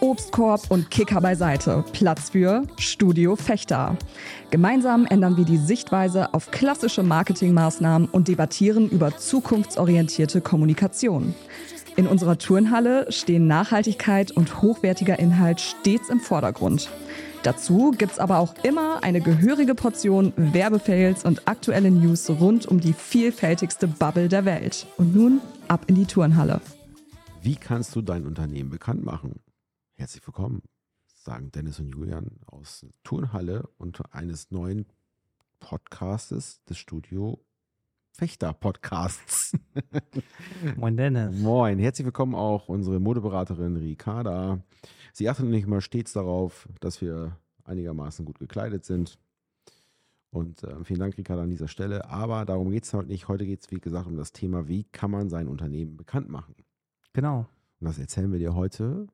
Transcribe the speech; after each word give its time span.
Obstkorb 0.00 0.70
und 0.70 0.90
Kicker 0.90 1.20
beiseite. 1.20 1.84
Platz 1.92 2.30
für 2.30 2.64
Studio 2.78 3.36
Fechter. 3.36 3.96
Gemeinsam 4.50 5.06
ändern 5.06 5.36
wir 5.36 5.44
die 5.44 5.58
Sichtweise 5.58 6.32
auf 6.32 6.50
klassische 6.50 7.02
Marketingmaßnahmen 7.02 8.08
und 8.08 8.28
debattieren 8.28 8.88
über 8.88 9.16
zukunftsorientierte 9.16 10.40
Kommunikation. 10.40 11.34
In 11.96 12.06
unserer 12.06 12.38
Turnhalle 12.38 13.12
stehen 13.12 13.46
Nachhaltigkeit 13.46 14.30
und 14.30 14.62
hochwertiger 14.62 15.18
Inhalt 15.18 15.60
stets 15.60 16.08
im 16.08 16.20
Vordergrund. 16.20 16.88
Dazu 17.42 17.90
gibt's 17.90 18.18
aber 18.18 18.38
auch 18.38 18.54
immer 18.62 19.02
eine 19.02 19.20
gehörige 19.20 19.74
Portion 19.74 20.32
Werbefails 20.36 21.24
und 21.24 21.48
aktuelle 21.48 21.90
News 21.90 22.28
rund 22.28 22.66
um 22.66 22.80
die 22.80 22.92
vielfältigste 22.92 23.86
Bubble 23.86 24.28
der 24.28 24.44
Welt. 24.44 24.86
Und 24.96 25.14
nun 25.14 25.40
ab 25.68 25.84
in 25.86 25.94
die 25.94 26.06
Turnhalle. 26.06 26.60
Wie 27.42 27.56
kannst 27.56 27.96
du 27.96 28.02
dein 28.02 28.26
Unternehmen 28.26 28.70
bekannt 28.70 29.04
machen? 29.04 29.40
Herzlich 30.00 30.26
willkommen, 30.26 30.62
sagen 31.12 31.52
Dennis 31.52 31.78
und 31.78 31.90
Julian 31.90 32.40
aus 32.46 32.86
Turnhalle 33.04 33.68
und 33.76 34.00
eines 34.14 34.50
neuen 34.50 34.86
Podcastes 35.58 36.64
des 36.64 36.78
Studio 36.78 37.44
Fechter 38.10 38.54
Podcasts. 38.54 39.52
Moin 40.78 40.96
Dennis. 40.96 41.38
Moin, 41.38 41.78
herzlich 41.78 42.06
willkommen 42.06 42.34
auch 42.34 42.70
unsere 42.70 42.98
Modeberaterin 42.98 43.76
Ricarda. 43.76 44.64
Sie 45.12 45.28
achtet 45.28 45.44
nicht 45.44 45.64
immer 45.64 45.82
stets 45.82 46.14
darauf, 46.14 46.66
dass 46.80 47.02
wir 47.02 47.36
einigermaßen 47.64 48.24
gut 48.24 48.38
gekleidet 48.38 48.86
sind. 48.86 49.18
Und 50.30 50.62
äh, 50.62 50.82
vielen 50.82 51.00
Dank, 51.00 51.18
Ricarda, 51.18 51.42
an 51.42 51.50
dieser 51.50 51.68
Stelle. 51.68 52.06
Aber 52.08 52.46
darum 52.46 52.70
geht 52.70 52.84
es 52.84 52.94
heute 52.94 53.08
nicht. 53.08 53.28
Heute 53.28 53.44
geht 53.44 53.60
es, 53.60 53.70
wie 53.70 53.80
gesagt, 53.80 54.06
um 54.06 54.16
das 54.16 54.32
Thema, 54.32 54.66
wie 54.66 54.84
kann 54.84 55.10
man 55.10 55.28
sein 55.28 55.46
Unternehmen 55.46 55.98
bekannt 55.98 56.30
machen. 56.30 56.54
Genau. 57.12 57.40
Und 57.80 57.86
das 57.86 57.98
erzählen 57.98 58.32
wir 58.32 58.38
dir 58.38 58.54
heute 58.54 59.06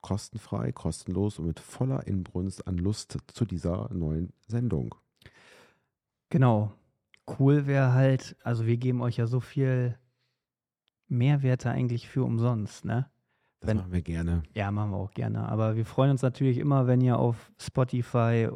kostenfrei, 0.00 0.72
kostenlos 0.72 1.38
und 1.38 1.46
mit 1.46 1.60
voller 1.60 2.06
Inbrunst 2.06 2.66
an 2.66 2.78
Lust 2.78 3.18
zu 3.32 3.44
dieser 3.44 3.92
neuen 3.92 4.32
Sendung. 4.46 4.94
Genau. 6.30 6.72
Cool 7.38 7.66
wäre 7.66 7.92
halt, 7.92 8.36
also 8.42 8.66
wir 8.66 8.76
geben 8.76 9.02
euch 9.02 9.16
ja 9.18 9.26
so 9.26 9.40
viel 9.40 9.96
Mehrwerte 11.08 11.70
eigentlich 11.70 12.08
für 12.08 12.24
umsonst, 12.24 12.84
ne? 12.84 13.10
Das 13.60 13.68
Wenn- 13.68 13.76
machen 13.78 13.92
wir 13.92 14.02
gerne. 14.02 14.42
Ja, 14.54 14.70
machen 14.70 14.90
wir 14.92 14.96
auch 14.96 15.10
gerne. 15.12 15.48
Aber 15.48 15.76
wir 15.76 15.84
freuen 15.84 16.12
uns 16.12 16.22
natürlich 16.22 16.58
immer, 16.58 16.86
wenn 16.86 17.00
ihr 17.00 17.18
auf 17.18 17.52
Spotify, 17.60 18.48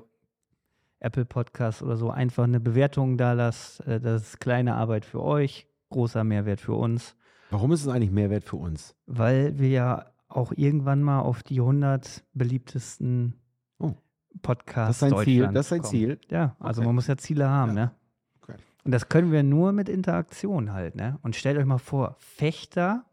Apple 1.01 1.27
Podcasts 1.27 1.83
oder 1.83 1.97
so 1.97 2.11
einfach 2.11 2.45
eine 2.45 2.61
Bewertung 2.61 3.19
da 3.19 3.33
lasst. 3.35 3.81
Äh, 3.87 4.01
Das 4.01 4.23
ist 4.23 4.41
kleine 4.41 4.75
Arbeit 4.77 5.05
für 5.05 5.23
euch, 5.23 5.69
großer 5.91 6.25
Mehrwert 6.25 6.61
für 6.61 6.75
uns, 6.75 7.15
Warum 7.51 7.71
ist 7.73 7.83
es 7.83 7.89
eigentlich 7.89 8.11
Mehrwert 8.11 8.43
für 8.45 8.57
uns? 8.57 8.97
weil 9.07 9.59
wir 9.59 9.69
ja 9.69 10.07
auch 10.35 10.53
irgendwann 10.57 11.03
mal 11.03 11.21
auf 11.21 11.43
die 11.43 11.61
100 11.61 12.25
beliebtesten 12.35 13.35
Oh. 13.79 13.95
Podcasts 14.43 15.01
Das 15.01 15.09
ist 15.11 15.17
dein 15.17 15.25
Ziel, 15.25 15.49
das 15.53 15.67
ist 15.73 15.79
kommen. 15.83 15.85
Ziel? 15.91 16.21
Ja, 16.31 16.57
also 16.59 16.81
Okay. 16.81 16.87
man 16.87 16.95
muss 16.97 17.07
ja 17.07 17.17
Ziele 17.17 17.49
haben, 17.49 17.77
Ja. 17.77 17.85
ne? 17.87 17.91
Okay. 18.43 18.55
Und 18.85 18.93
das 18.93 19.09
können 19.09 19.31
wir 19.33 19.43
nur 19.43 19.73
mit 19.73 19.89
Interaktion 19.89 20.73
halt, 20.73 20.95
ne? 20.97 21.19
Und 21.23 21.37
stellt 21.37 21.57
euch 21.59 21.65
mal 21.65 21.79
vor, 21.79 22.17
Fechter 22.19 23.05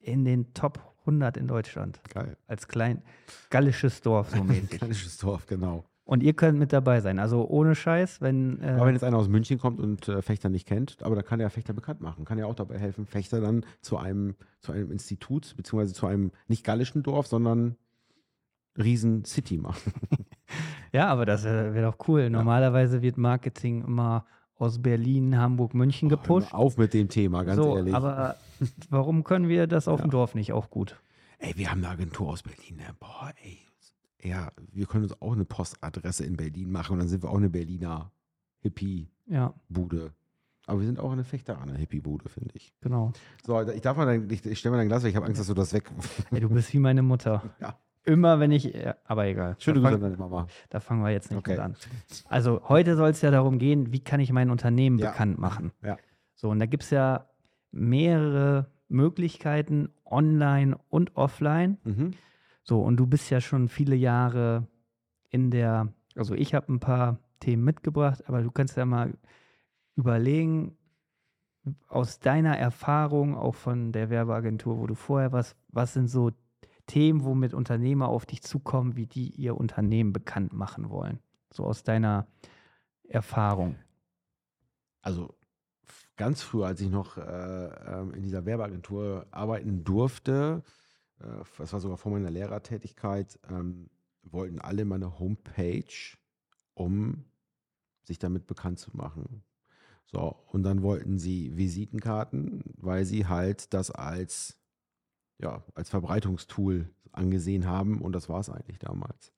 in 0.00 0.24
den 0.24 0.52
Top 0.54 0.80
100 1.00 1.36
in 1.36 1.46
Deutschland. 1.48 2.00
Geil. 2.12 2.36
Als 2.46 2.66
klein 2.68 3.02
gallisches 3.50 4.00
Dorf 4.00 4.30
so 4.30 4.42
mäßig. 4.44 4.70
Kleines 4.70 5.16
Dorf, 5.18 5.46
genau. 5.46 5.84
Und 6.06 6.22
ihr 6.22 6.34
könnt 6.34 6.58
mit 6.58 6.70
dabei 6.72 7.00
sein. 7.00 7.18
Also 7.18 7.48
ohne 7.48 7.74
Scheiß, 7.74 8.20
wenn. 8.20 8.60
Äh, 8.62 8.72
Aber 8.72 8.86
wenn 8.86 8.94
jetzt 8.94 9.04
einer 9.04 9.16
aus 9.16 9.28
München 9.28 9.58
kommt 9.58 9.80
und 9.80 10.06
äh, 10.08 10.20
Fechter 10.20 10.50
nicht 10.50 10.66
kennt, 10.68 11.02
aber 11.02 11.14
da 11.16 11.22
kann 11.22 11.38
der 11.38 11.48
Fechter 11.48 11.72
bekannt 11.72 12.02
machen, 12.02 12.26
kann 12.26 12.36
ja 12.38 12.44
auch 12.44 12.54
dabei 12.54 12.78
helfen, 12.78 13.06
Fechter 13.06 13.40
dann 13.40 13.64
zu 13.80 13.96
einem, 13.96 14.34
zu 14.60 14.72
einem 14.72 14.90
Institut, 14.92 15.54
beziehungsweise 15.56 15.94
zu 15.94 16.06
einem 16.06 16.30
nicht 16.46 16.62
gallischen 16.62 17.02
Dorf, 17.02 17.26
sondern 17.26 17.76
riesen 18.76 19.24
City 19.24 19.56
machen. 19.56 19.92
ja, 20.92 21.06
aber 21.06 21.24
das 21.24 21.44
wäre 21.44 21.72
wär 21.74 21.82
doch 21.90 21.96
cool. 22.08 22.28
Normalerweise 22.28 23.00
wird 23.02 23.16
Marketing 23.16 23.82
immer 23.84 24.26
aus 24.58 24.82
Berlin, 24.82 25.38
Hamburg, 25.38 25.72
München 25.74 26.08
gepusht. 26.08 26.52
mal 26.52 26.58
auf 26.58 26.76
mit 26.76 26.92
dem 26.94 27.08
Thema, 27.08 27.44
ganz 27.44 27.56
so, 27.56 27.76
ehrlich. 27.76 27.94
aber 27.94 28.36
warum 28.90 29.24
können 29.24 29.48
wir 29.48 29.66
das 29.66 29.88
auf 29.88 30.00
Ja. 30.00 30.06
dem 30.06 30.10
Dorf 30.10 30.34
nicht 30.34 30.52
auch 30.52 30.70
gut? 30.70 31.00
Ey, 31.38 31.54
wir 31.56 31.70
haben 31.70 31.78
eine 31.78 31.88
Agentur 31.88 32.28
aus 32.28 32.42
Berlin. 32.42 32.76
Ne? 32.76 32.84
Boah, 33.00 33.32
ey. 33.42 33.58
Ja, 34.24 34.50
wir 34.72 34.86
können 34.86 35.04
uns 35.04 35.20
auch 35.20 35.32
eine 35.34 35.44
Postadresse 35.44 36.24
in 36.24 36.36
Berlin 36.36 36.70
machen 36.72 36.94
und 36.94 36.98
dann 37.00 37.08
sind 37.08 37.22
wir 37.22 37.30
auch 37.30 37.36
eine 37.36 37.50
Berliner 37.50 38.10
Hippie-Bude. 38.60 39.96
Ja, 40.06 40.10
Aber 40.66 40.80
wir 40.80 40.86
sind 40.86 40.98
auch 40.98 41.12
eine 41.12 41.24
Fechteraner 41.24 41.74
Hippie-Bude, 41.74 42.28
finde 42.28 42.50
ich. 42.54 42.72
genau. 42.80 43.12
So, 43.44 43.60
ich 43.70 43.82
darf 43.82 43.96
mal 43.96 44.06
dein, 44.06 44.28
ich, 44.30 44.44
ich 44.46 44.58
stelle 44.58 44.72
mal 44.72 44.78
dein 44.78 44.88
Glas 44.88 45.02
weg, 45.02 45.10
ich 45.10 45.16
habe 45.16 45.26
Angst, 45.26 45.40
dass 45.40 45.46
du 45.48 45.54
das 45.54 45.72
weg. 45.72 45.90
Ey, 46.30 46.40
du 46.40 46.48
bist 46.48 46.72
wie 46.72 46.78
meine 46.78 47.02
Mutter. 47.02 47.42
Ja. 47.60 47.78
Immer 48.06 48.38
wenn 48.38 48.50
ich. 48.50 48.70
Aber 49.06 49.24
egal. 49.24 49.56
Schöne 49.58 49.80
Grüße 49.80 49.94
an 49.94 50.00
deine 50.02 50.16
Mama. 50.18 50.46
da 50.68 50.78
fangen 50.80 51.02
wir 51.02 51.10
jetzt 51.10 51.30
nicht 51.30 51.38
Okay. 51.38 51.52
mit 51.52 51.60
an. 51.60 51.74
Also 52.28 52.60
heute 52.68 52.96
soll 52.96 53.08
es 53.08 53.22
ja 53.22 53.30
darum 53.30 53.58
gehen, 53.58 53.92
wie 53.94 54.00
kann 54.00 54.20
ich 54.20 54.30
mein 54.30 54.50
Unternehmen 54.50 54.98
Ja. 54.98 55.10
bekannt 55.12 55.38
machen. 55.38 55.72
Ja. 55.82 55.96
So, 56.34 56.50
und 56.50 56.58
da 56.58 56.66
gibt 56.66 56.82
es 56.82 56.90
ja 56.90 57.30
mehrere 57.70 58.70
Möglichkeiten, 58.88 59.88
online 60.04 60.76
und 60.90 61.16
offline. 61.16 61.78
Mhm. 61.84 62.10
So, 62.64 62.80
und 62.80 62.96
du 62.96 63.06
bist 63.06 63.30
ja 63.30 63.40
schon 63.40 63.68
viele 63.68 63.94
Jahre 63.94 64.66
in 65.30 65.50
der, 65.50 65.92
also 66.16 66.34
ich 66.34 66.54
habe 66.54 66.72
ein 66.72 66.80
paar 66.80 67.18
Themen 67.40 67.62
mitgebracht, 67.62 68.24
aber 68.26 68.42
du 68.42 68.50
kannst 68.50 68.76
ja 68.76 68.86
mal 68.86 69.16
überlegen, 69.96 70.76
aus 71.88 72.18
deiner 72.18 72.58
Erfahrung, 72.58 73.36
auch 73.36 73.54
von 73.54 73.92
der 73.92 74.10
Werbeagentur, 74.10 74.78
wo 74.78 74.86
du 74.86 74.94
vorher 74.94 75.32
warst, 75.32 75.56
was 75.68 75.94
sind 75.94 76.08
so 76.08 76.30
Themen, 76.86 77.24
womit 77.24 77.54
Unternehmer 77.54 78.08
auf 78.08 78.26
dich 78.26 78.42
zukommen, 78.42 78.96
wie 78.96 79.06
die 79.06 79.30
ihr 79.30 79.56
Unternehmen 79.56 80.12
bekannt 80.12 80.52
machen 80.52 80.90
wollen? 80.90 81.20
So 81.50 81.64
aus 81.64 81.82
deiner 81.82 82.26
Erfahrung. 83.08 83.76
Also 85.00 85.34
ganz 86.16 86.42
früher, 86.42 86.66
als 86.66 86.80
ich 86.80 86.90
noch 86.90 87.16
äh, 87.16 87.22
ähm, 87.22 88.12
in 88.12 88.22
dieser 88.22 88.44
Werbeagentur 88.44 89.26
arbeiten 89.30 89.84
durfte, 89.84 90.62
das 91.18 91.72
war 91.72 91.80
sogar 91.80 91.96
vor 91.96 92.12
meiner 92.12 92.30
Lehrertätigkeit, 92.30 93.38
ähm, 93.48 93.88
wollten 94.22 94.60
alle 94.60 94.84
meine 94.84 95.18
Homepage, 95.18 96.16
um 96.74 97.24
sich 98.02 98.18
damit 98.18 98.46
bekannt 98.46 98.78
zu 98.78 98.96
machen. 98.96 99.42
So, 100.06 100.36
und 100.48 100.62
dann 100.62 100.82
wollten 100.82 101.18
sie 101.18 101.56
Visitenkarten, 101.56 102.62
weil 102.76 103.04
sie 103.04 103.26
halt 103.26 103.72
das 103.72 103.90
als, 103.90 104.58
ja, 105.38 105.64
als 105.74 105.88
Verbreitungstool 105.90 106.90
angesehen 107.12 107.66
haben 107.66 108.02
und 108.02 108.12
das 108.12 108.28
war 108.28 108.40
es 108.40 108.50
eigentlich 108.50 108.78
damals. 108.78 109.32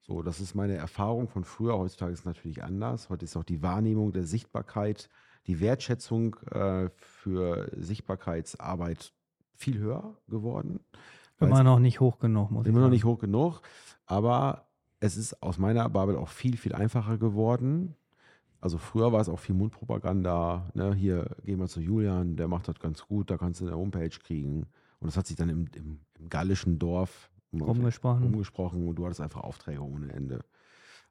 So, 0.00 0.22
das 0.22 0.40
ist 0.40 0.54
meine 0.54 0.76
Erfahrung 0.76 1.28
von 1.28 1.44
früher. 1.44 1.78
Heutzutage 1.78 2.12
ist 2.12 2.20
es 2.20 2.24
natürlich 2.26 2.62
anders. 2.62 3.08
Heute 3.08 3.24
ist 3.24 3.36
auch 3.36 3.44
die 3.44 3.62
Wahrnehmung 3.62 4.12
der 4.12 4.24
Sichtbarkeit, 4.24 5.08
die 5.46 5.60
Wertschätzung 5.60 6.36
äh, 6.50 6.90
für 6.96 7.70
Sichtbarkeitsarbeit 7.74 9.14
viel 9.56 9.78
höher 9.78 10.16
geworden. 10.28 10.80
Immer 11.40 11.64
noch 11.64 11.78
nicht 11.78 12.00
hoch 12.00 12.18
genug, 12.18 12.50
muss 12.50 12.64
ich 12.64 12.70
immer 12.70 12.80
noch 12.80 12.86
sagen. 12.86 12.94
nicht 12.94 13.04
hoch 13.04 13.18
genug, 13.18 13.60
aber 14.06 14.66
es 15.00 15.16
ist 15.16 15.42
aus 15.42 15.58
meiner 15.58 15.88
Bubble 15.88 16.18
auch 16.18 16.28
viel, 16.28 16.56
viel 16.56 16.74
einfacher 16.74 17.18
geworden. 17.18 17.94
Also 18.60 18.78
früher 18.78 19.12
war 19.12 19.20
es 19.20 19.28
auch 19.28 19.38
viel 19.38 19.54
Mundpropaganda. 19.54 20.70
Ne? 20.72 20.94
Hier 20.94 21.36
gehen 21.44 21.58
wir 21.58 21.68
zu 21.68 21.80
Julian, 21.80 22.36
der 22.36 22.48
macht 22.48 22.68
das 22.68 22.78
ganz 22.78 23.06
gut, 23.06 23.30
da 23.30 23.36
kannst 23.36 23.60
du 23.60 23.66
eine 23.66 23.76
Homepage 23.76 24.08
kriegen. 24.08 24.66
Und 25.00 25.08
das 25.08 25.16
hat 25.18 25.26
sich 25.26 25.36
dann 25.36 25.50
im, 25.50 25.66
im, 25.74 26.00
im 26.18 26.28
gallischen 26.30 26.78
Dorf 26.78 27.30
Rumgesprochen. 27.52 28.24
umgesprochen 28.24 28.88
und 28.88 28.96
du 28.96 29.04
hattest 29.04 29.20
einfach 29.20 29.42
Aufträge 29.42 29.82
ohne 29.82 30.12
Ende. 30.12 30.44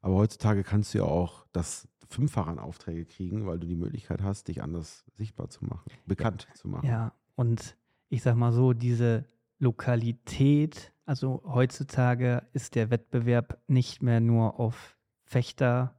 Aber 0.00 0.16
heutzutage 0.16 0.64
kannst 0.64 0.92
du 0.92 0.98
ja 0.98 1.04
auch 1.04 1.46
das 1.52 1.88
Fünffache 2.08 2.50
an 2.50 2.58
Aufträge 2.58 3.06
kriegen, 3.06 3.46
weil 3.46 3.58
du 3.58 3.66
die 3.66 3.76
Möglichkeit 3.76 4.22
hast, 4.22 4.48
dich 4.48 4.62
anders 4.62 5.04
sichtbar 5.14 5.48
zu 5.48 5.64
machen, 5.64 5.90
bekannt 6.06 6.46
zu 6.54 6.68
machen. 6.68 6.86
Ja, 6.86 7.12
und 7.36 7.76
ich 8.14 8.22
sag 8.22 8.36
mal 8.36 8.52
so, 8.52 8.72
diese 8.72 9.24
Lokalität, 9.58 10.92
also 11.04 11.42
heutzutage 11.44 12.46
ist 12.52 12.76
der 12.76 12.90
Wettbewerb 12.90 13.58
nicht 13.66 14.02
mehr 14.02 14.20
nur 14.20 14.60
auf 14.60 14.96
Fechter 15.24 15.96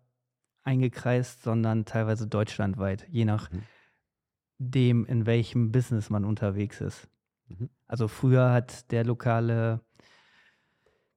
eingekreist, 0.64 1.44
sondern 1.44 1.84
teilweise 1.84 2.26
deutschlandweit, 2.28 3.06
je 3.10 3.26
nachdem, 3.26 3.60
Mhm. 5.00 5.06
in 5.06 5.26
welchem 5.26 5.72
Business 5.74 6.10
man 6.10 6.24
unterwegs 6.24 6.80
ist. 6.80 7.10
Mhm. 7.50 7.70
Also 7.86 8.08
früher 8.08 8.52
hat 8.52 8.92
der 8.92 9.04
lokale, 9.04 9.82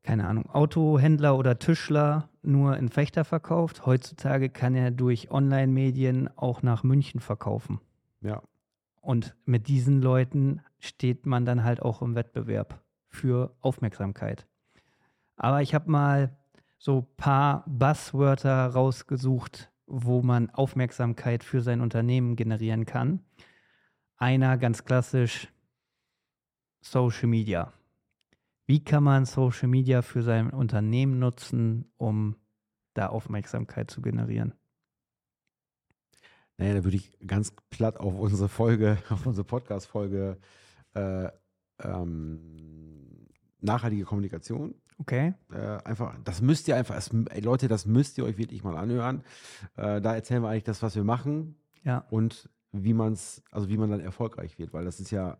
keine 0.03 0.27
Ahnung, 0.27 0.51
Autohändler 0.51 1.39
oder 1.39 1.61
Tischler 1.61 2.29
nur 2.43 2.77
in 2.77 2.89
Fechter 2.89 3.25
verkauft. 3.25 3.87
Heutzutage 3.87 4.51
kann 4.51 4.75
er 4.75 4.91
durch 4.91 5.31
Online-Medien 5.31 6.29
auch 6.37 6.62
nach 6.62 6.83
München 6.83 7.21
verkaufen. 7.21 7.81
Ja. 8.21 8.43
Und 9.08 9.34
mit 9.46 9.69
diesen 9.69 10.02
Leuten 10.02 10.60
steht 10.81 11.25
man 11.25 11.46
dann 11.46 11.64
halt 11.64 11.81
auch 11.81 12.02
im 12.02 12.14
Wettbewerb 12.14 12.84
für 13.08 13.56
Aufmerksamkeit. 13.62 14.46
Aber 15.34 15.62
ich 15.62 15.75
habe 15.75 15.90
mal 15.90 16.37
so 16.76 16.99
ein 16.99 17.16
paar 17.16 17.64
Buzzwörter 17.66 18.66
rausgesucht, 18.66 19.72
wo 19.87 20.20
man 20.20 20.50
Aufmerksamkeit 20.50 21.43
für 21.43 21.62
sein 21.62 21.81
Unternehmen 21.81 22.37
generieren 22.37 22.84
kann. 22.84 23.20
Einer 24.19 24.58
ganz 24.58 24.84
klassisch 24.84 25.49
Social 26.82 27.28
Media. 27.28 27.72
Wie 28.66 28.84
kann 28.84 29.05
man 29.05 29.25
Social 29.25 29.69
Media 29.69 30.02
für 30.02 30.22
sein 30.22 30.50
Unternehmen 30.50 31.19
nutzen, 31.19 31.90
um 31.96 32.37
da 32.93 33.06
Aufmerksamkeit 33.06 33.90
zu 33.90 34.02
generieren? 34.02 34.52
Naja, 36.58 36.75
da 36.75 36.84
würde 36.84 36.96
ich 36.96 37.16
ganz 37.26 37.52
platt 37.70 37.99
auf 37.99 38.14
unsere 38.19 38.49
Folge, 38.49 38.99
auf 39.10 39.25
unsere 39.26 39.44
Podcast-Folge 39.44 40.37
äh, 40.94 41.28
ähm, 41.82 43.28
nachhaltige 43.60 44.05
Kommunikation. 44.05 44.75
Okay. 44.99 45.34
Äh, 45.52 45.56
einfach, 45.84 46.19
das 46.25 46.43
müsst 46.43 46.66
ihr 46.66 46.76
einfach, 46.76 46.96
das, 46.96 47.10
ey, 47.31 47.40
Leute, 47.40 47.69
das 47.69 47.87
müsst 47.87 48.19
ihr 48.19 48.25
euch 48.25 48.37
wirklich 48.38 48.64
mal 48.64 48.76
anhören. 48.76 49.22
Äh, 49.76 50.00
da 50.00 50.14
erzählen 50.14 50.43
wir 50.43 50.49
eigentlich 50.49 50.64
das, 50.64 50.82
was 50.82 50.96
wir 50.96 51.05
machen 51.05 51.55
Ja. 51.84 51.99
und 52.10 52.50
wie 52.72 52.93
man 52.94 53.12
es, 53.12 53.43
also 53.52 53.69
wie 53.69 53.76
man 53.76 53.90
dann 53.90 54.00
erfolgreich 54.00 54.58
wird, 54.58 54.72
weil 54.72 54.84
das 54.84 54.99
ist 55.00 55.10
ja, 55.12 55.38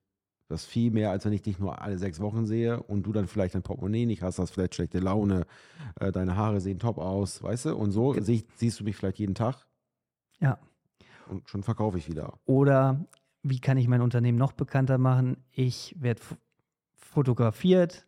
das 0.49 0.67
viel 0.67 0.91
mehr, 0.91 1.11
als 1.11 1.25
wenn 1.25 1.33
ich 1.33 1.41
dich 1.41 1.59
nur 1.59 1.81
alle 1.81 1.97
sechs 1.97 2.21
Wochen 2.21 2.45
sehe 2.45 2.83
und 2.83 3.05
du 3.05 3.13
dann 3.13 3.29
vielleicht 3.29 3.55
dein 3.55 3.63
Portemonnaie 3.63 4.05
nicht 4.05 4.21
hast, 4.23 4.39
hast 4.39 4.51
vielleicht 4.51 4.75
schlechte 4.75 4.99
Laune, 4.99 5.47
äh, 5.99 6.13
deine 6.13 6.37
Haare 6.37 6.61
sehen 6.61 6.79
top 6.79 6.99
aus, 6.99 7.43
weißt 7.43 7.67
du? 7.67 7.77
Und 7.77 7.93
so 7.93 8.15
ich, 8.15 8.45
siehst 8.57 8.79
du 8.81 8.85
mich 8.85 8.97
vielleicht 8.97 9.19
jeden 9.19 9.35
Tag 9.35 9.67
Ja. 10.41 10.59
und 11.29 11.49
schon 11.49 11.63
verkaufe 11.63 11.97
ich 11.97 12.09
wieder. 12.09 12.35
Oder 12.45 13.07
wie 13.43 13.61
kann 13.61 13.79
ich 13.79 13.89
mein 13.89 14.03
Unternehmen 14.03 14.37
noch 14.37 14.53
bekannter 14.53 14.99
machen? 14.99 15.39
Ich 15.53 15.95
werde 15.99 16.21
fotografiert, 16.95 18.07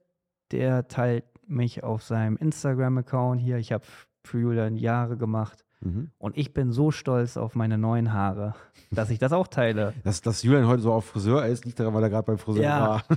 der 0.53 0.89
teilt 0.89 1.25
mich 1.47 1.83
auf 1.83 2.03
seinem 2.03 2.37
Instagram-Account 2.37 3.41
hier. 3.41 3.57
Ich 3.59 3.73
habe 3.73 3.85
für 4.25 4.39
Julian 4.39 4.77
Jahre 4.77 5.17
gemacht 5.17 5.65
Mhm. 5.85 6.13
und 6.19 6.39
ich 6.39 6.55
bin 6.55 6.71
so 6.71 6.93
stolz 6.93 7.37
auf 7.37 7.57
meine 7.57 7.77
neuen 7.77 8.13
Haare, 8.13 8.55
dass 8.93 9.11
ich 9.11 9.19
das 9.19 9.33
auch 9.33 9.49
teile. 9.49 9.95
Dass, 10.05 10.21
dass 10.21 10.45
Julian 10.45 10.69
heute 10.69 10.81
so 10.81 10.93
auf 10.93 11.07
Friseur 11.07 11.45
ist, 11.47 11.65
liegt 11.65 11.81
daran, 11.81 11.93
weil 11.93 12.05
er 12.05 12.09
gerade 12.11 12.25
beim 12.25 12.39
Friseur 12.39 12.63
Ja. 12.63 12.81
war. 12.89 13.03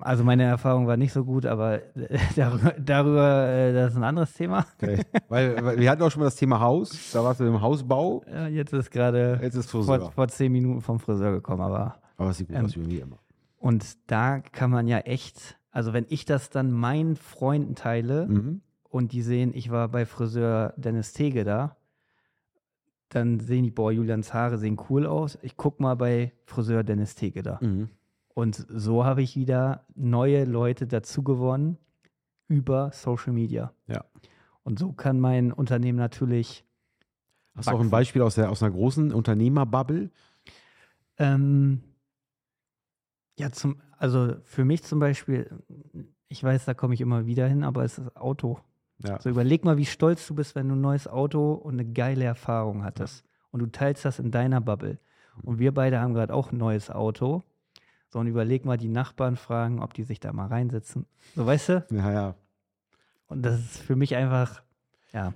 Also 0.00 0.22
meine 0.24 0.42
Erfahrung 0.42 0.86
war 0.86 0.96
nicht 0.98 1.12
so 1.14 1.24
gut, 1.24 1.46
aber 1.46 1.76
äh, 1.96 2.18
darüber, 2.36 2.74
darüber 2.78 3.46
äh, 3.48 3.72
das 3.72 3.92
ist 3.92 3.96
ein 3.96 4.02
anderes 4.04 4.32
Thema. 4.34 4.66
Okay. 4.82 5.02
weil, 5.28 5.64
weil 5.64 5.78
wir 5.78 5.88
hatten 5.90 6.02
auch 6.02 6.10
schon 6.10 6.18
mal 6.20 6.26
das 6.26 6.34
Thema 6.36 6.58
Haus, 6.60 7.12
da 7.12 7.22
warst 7.24 7.38
du 7.40 7.44
im 7.44 7.60
Hausbau, 7.62 8.22
Ja, 8.30 8.48
jetzt 8.48 8.72
ist 8.74 8.90
gerade 8.90 9.38
jetzt 9.40 9.54
ist 9.54 9.70
vor, 9.70 9.84
Friseur. 9.84 10.10
vor 10.10 10.28
zehn 10.28 10.50
Minuten 10.52 10.80
vom 10.82 10.98
Friseur 10.98 11.30
gekommen, 11.32 11.62
aber 11.62 11.94
Aber 12.18 12.30
es 12.30 12.38
sieht 12.38 12.48
gut 12.48 12.56
Ähm, 12.58 12.64
aus, 12.66 12.76
wie 12.76 12.98
immer. 12.98 13.18
und 13.58 14.10
da 14.10 14.40
kann 14.40 14.70
man 14.70 14.88
ja 14.88 14.98
echt, 14.98 15.56
also 15.74 15.92
wenn 15.92 16.06
ich 16.08 16.24
das 16.24 16.50
dann 16.50 16.70
meinen 16.70 17.16
Freunden 17.16 17.74
teile, 17.74 18.26
Mhm. 18.26 18.60
und 18.88 19.10
die 19.12 19.22
sehen, 19.22 19.50
ich 19.54 19.70
war 19.70 19.88
bei 19.88 20.06
Friseur 20.06 20.72
Dennis 20.76 21.12
Tege 21.12 21.42
da, 21.42 21.76
dann 23.08 23.40
sehen 23.40 23.64
die, 23.64 23.70
boah, 23.72 23.90
Julians 23.92 24.32
Haare 24.32 24.56
sehen 24.58 24.78
cool 24.88 25.04
aus. 25.06 25.36
Ich 25.42 25.56
guck 25.56 25.80
mal 25.80 25.94
bei 25.96 26.32
Friseur 26.46 26.84
Dennis 26.84 27.14
Tege 27.16 27.42
da. 27.42 27.58
Mhm. 27.60 27.88
Und 28.34 28.64
so 28.68 29.04
habe 29.04 29.22
ich 29.22 29.36
wieder 29.36 29.84
neue 29.94 30.44
Leute 30.44 30.86
dazu 30.86 31.22
gewonnen 31.22 31.76
über 32.48 32.90
Social 32.92 33.32
Media. 33.32 33.72
Ja. 33.88 34.04
Und 34.62 34.78
so 34.78 34.92
kann 34.92 35.18
mein 35.20 35.52
Unternehmen 35.52 35.98
natürlich, 35.98 36.64
Hast 37.56 37.66
du 37.66 37.70
auch 37.70 37.74
ein 37.74 37.78
Wachsen. 37.80 37.90
Beispiel 37.90 38.22
aus, 38.22 38.34
der, 38.36 38.50
aus 38.50 38.62
einer 38.62 38.72
großen 38.72 39.12
Unternehmerbubble? 39.12 40.10
ähm, 41.18 41.82
ja, 43.38 43.50
zum, 43.50 43.80
also 43.98 44.36
für 44.44 44.64
mich 44.64 44.82
zum 44.82 44.98
Beispiel, 44.98 45.50
ich 46.28 46.42
weiß, 46.42 46.64
da 46.64 46.74
komme 46.74 46.94
ich 46.94 47.00
immer 47.00 47.26
wieder 47.26 47.46
hin, 47.46 47.64
aber 47.64 47.84
es 47.84 47.98
ist 47.98 48.16
Auto. 48.16 48.58
Ja. 48.98 49.20
So 49.20 49.30
überleg 49.30 49.64
mal, 49.64 49.76
wie 49.76 49.86
stolz 49.86 50.26
du 50.26 50.34
bist, 50.34 50.54
wenn 50.54 50.68
du 50.68 50.74
ein 50.74 50.80
neues 50.80 51.08
Auto 51.08 51.52
und 51.52 51.74
eine 51.74 51.84
geile 51.84 52.24
Erfahrung 52.24 52.84
hattest. 52.84 53.24
Und 53.50 53.60
du 53.60 53.66
teilst 53.66 54.04
das 54.04 54.18
in 54.18 54.30
deiner 54.30 54.60
Bubble. 54.60 54.98
Und 55.42 55.58
wir 55.58 55.72
beide 55.72 56.00
haben 56.00 56.14
gerade 56.14 56.32
auch 56.32 56.52
ein 56.52 56.58
neues 56.58 56.90
Auto. 56.90 57.42
So, 58.08 58.20
und 58.20 58.26
überleg 58.28 58.64
mal, 58.64 58.76
die 58.76 58.88
Nachbarn 58.88 59.36
fragen, 59.36 59.82
ob 59.82 59.94
die 59.94 60.04
sich 60.04 60.20
da 60.20 60.32
mal 60.32 60.46
reinsetzen. 60.46 61.06
So, 61.34 61.44
weißt 61.46 61.68
du? 61.68 61.86
Ja, 61.90 62.12
ja. 62.12 62.34
Und 63.26 63.42
das 63.42 63.58
ist 63.58 63.78
für 63.78 63.96
mich 63.96 64.14
einfach, 64.14 64.62
ja, 65.12 65.34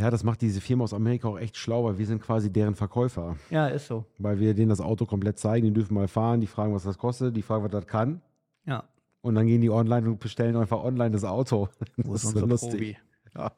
Ja, 0.00 0.10
das 0.10 0.24
macht 0.24 0.40
diese 0.40 0.60
Firma 0.62 0.84
aus 0.84 0.94
Amerika 0.94 1.28
auch 1.28 1.38
echt 1.38 1.56
schlau, 1.58 1.84
weil 1.84 1.98
wir 1.98 2.06
sind 2.06 2.22
quasi 2.22 2.50
deren 2.50 2.74
Verkäufer. 2.74 3.36
ja, 3.50 3.66
ist 3.68 3.86
so. 3.86 4.06
Weil 4.18 4.40
wir 4.40 4.54
denen 4.54 4.70
das 4.70 4.80
Auto 4.80 5.04
komplett 5.04 5.38
zeigen, 5.38 5.66
die 5.66 5.72
dürfen 5.74 5.92
mal 5.94 6.08
fahren, 6.08 6.40
die 6.40 6.46
fragen, 6.46 6.72
was 6.74 6.84
das 6.84 6.96
kostet, 6.96 7.36
die 7.36 7.42
fragen, 7.42 7.62
was 7.64 7.70
das 7.70 7.86
kann. 7.86 8.22
Ja, 8.64 8.84
Und 9.20 9.34
dann 9.34 9.46
gehen 9.46 9.60
die 9.60 9.68
online 9.70 10.08
und 10.08 10.18
bestellen 10.20 10.56
einfach 10.56 10.82
online 10.82 11.10
das 11.10 11.24
Auto. 11.24 11.68
wo 11.98 12.12
Das 12.14 12.24
ist 12.24 12.30
ist 12.34 12.38
so 12.38 12.46
lustig. 12.46 12.70
Probi? 12.70 12.96
Ja. 13.36 13.52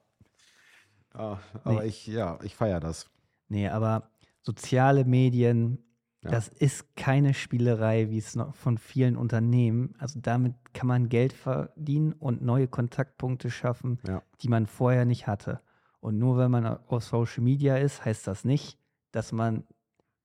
Ja, 1.15 1.39
aber 1.65 1.83
Nee. 1.83 1.87
ich, 1.89 2.06
ja, 2.06 2.39
ich 2.43 2.55
feiere 2.56 2.81
das. 2.81 3.08
Nee, 3.49 3.69
aber 3.69 4.11
soziale 4.41 5.05
Medien, 5.05 5.79
Ja. 6.25 6.31
das 6.31 6.49
ist 6.49 6.96
keine 6.96 7.34
Spielerei, 7.34 8.08
wie 8.11 8.19
es 8.19 8.34
noch 8.34 8.55
von 8.55 8.79
vielen 8.79 9.17
Unternehmen. 9.17 9.94
Also 9.99 10.20
damit 10.20 10.55
kann 10.72 10.87
man 10.89 11.08
Geld 11.08 11.32
verdienen 11.34 12.13
und 12.15 12.43
neue 12.43 12.67
Kontaktpunkte 12.67 13.51
schaffen, 13.51 13.99
Ja. 14.08 14.22
die 14.41 14.49
man 14.49 14.67
vorher 14.67 15.05
nicht 15.05 15.27
hatte. 15.27 15.61
Und 16.03 16.19
nur 16.19 16.37
wenn 16.37 16.51
man 16.51 16.67
auf 16.67 17.05
Social 17.05 17.44
Media 17.44 17.77
ist, 17.77 18.05
heißt 18.05 18.27
das 18.27 18.44
nicht, 18.44 18.77
dass 19.13 19.31
man 19.31 19.63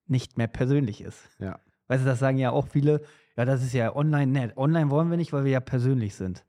nicht 0.07 0.35
mehr 0.37 0.47
persönlich 0.47 1.01
ist. 1.01 1.19
Ja. 1.37 1.59
Weißt 1.87 2.01
du, 2.01 2.07
das 2.07 2.17
sagen 2.19 2.39
ja 2.39 2.49
auch 2.49 2.67
viele, 2.67 3.01
ja, 3.35 3.45
das 3.45 3.61
ist 3.63 3.73
ja 3.73 3.95
online 3.95 4.31
nett. 4.31 4.57
Online 4.57 4.89
wollen 4.89 5.11
wir 5.11 5.17
nicht, 5.17 5.33
weil 5.33 5.43
wir 5.45 5.51
ja 5.51 5.59
persönlich 5.59 6.15
sind. 6.15 6.43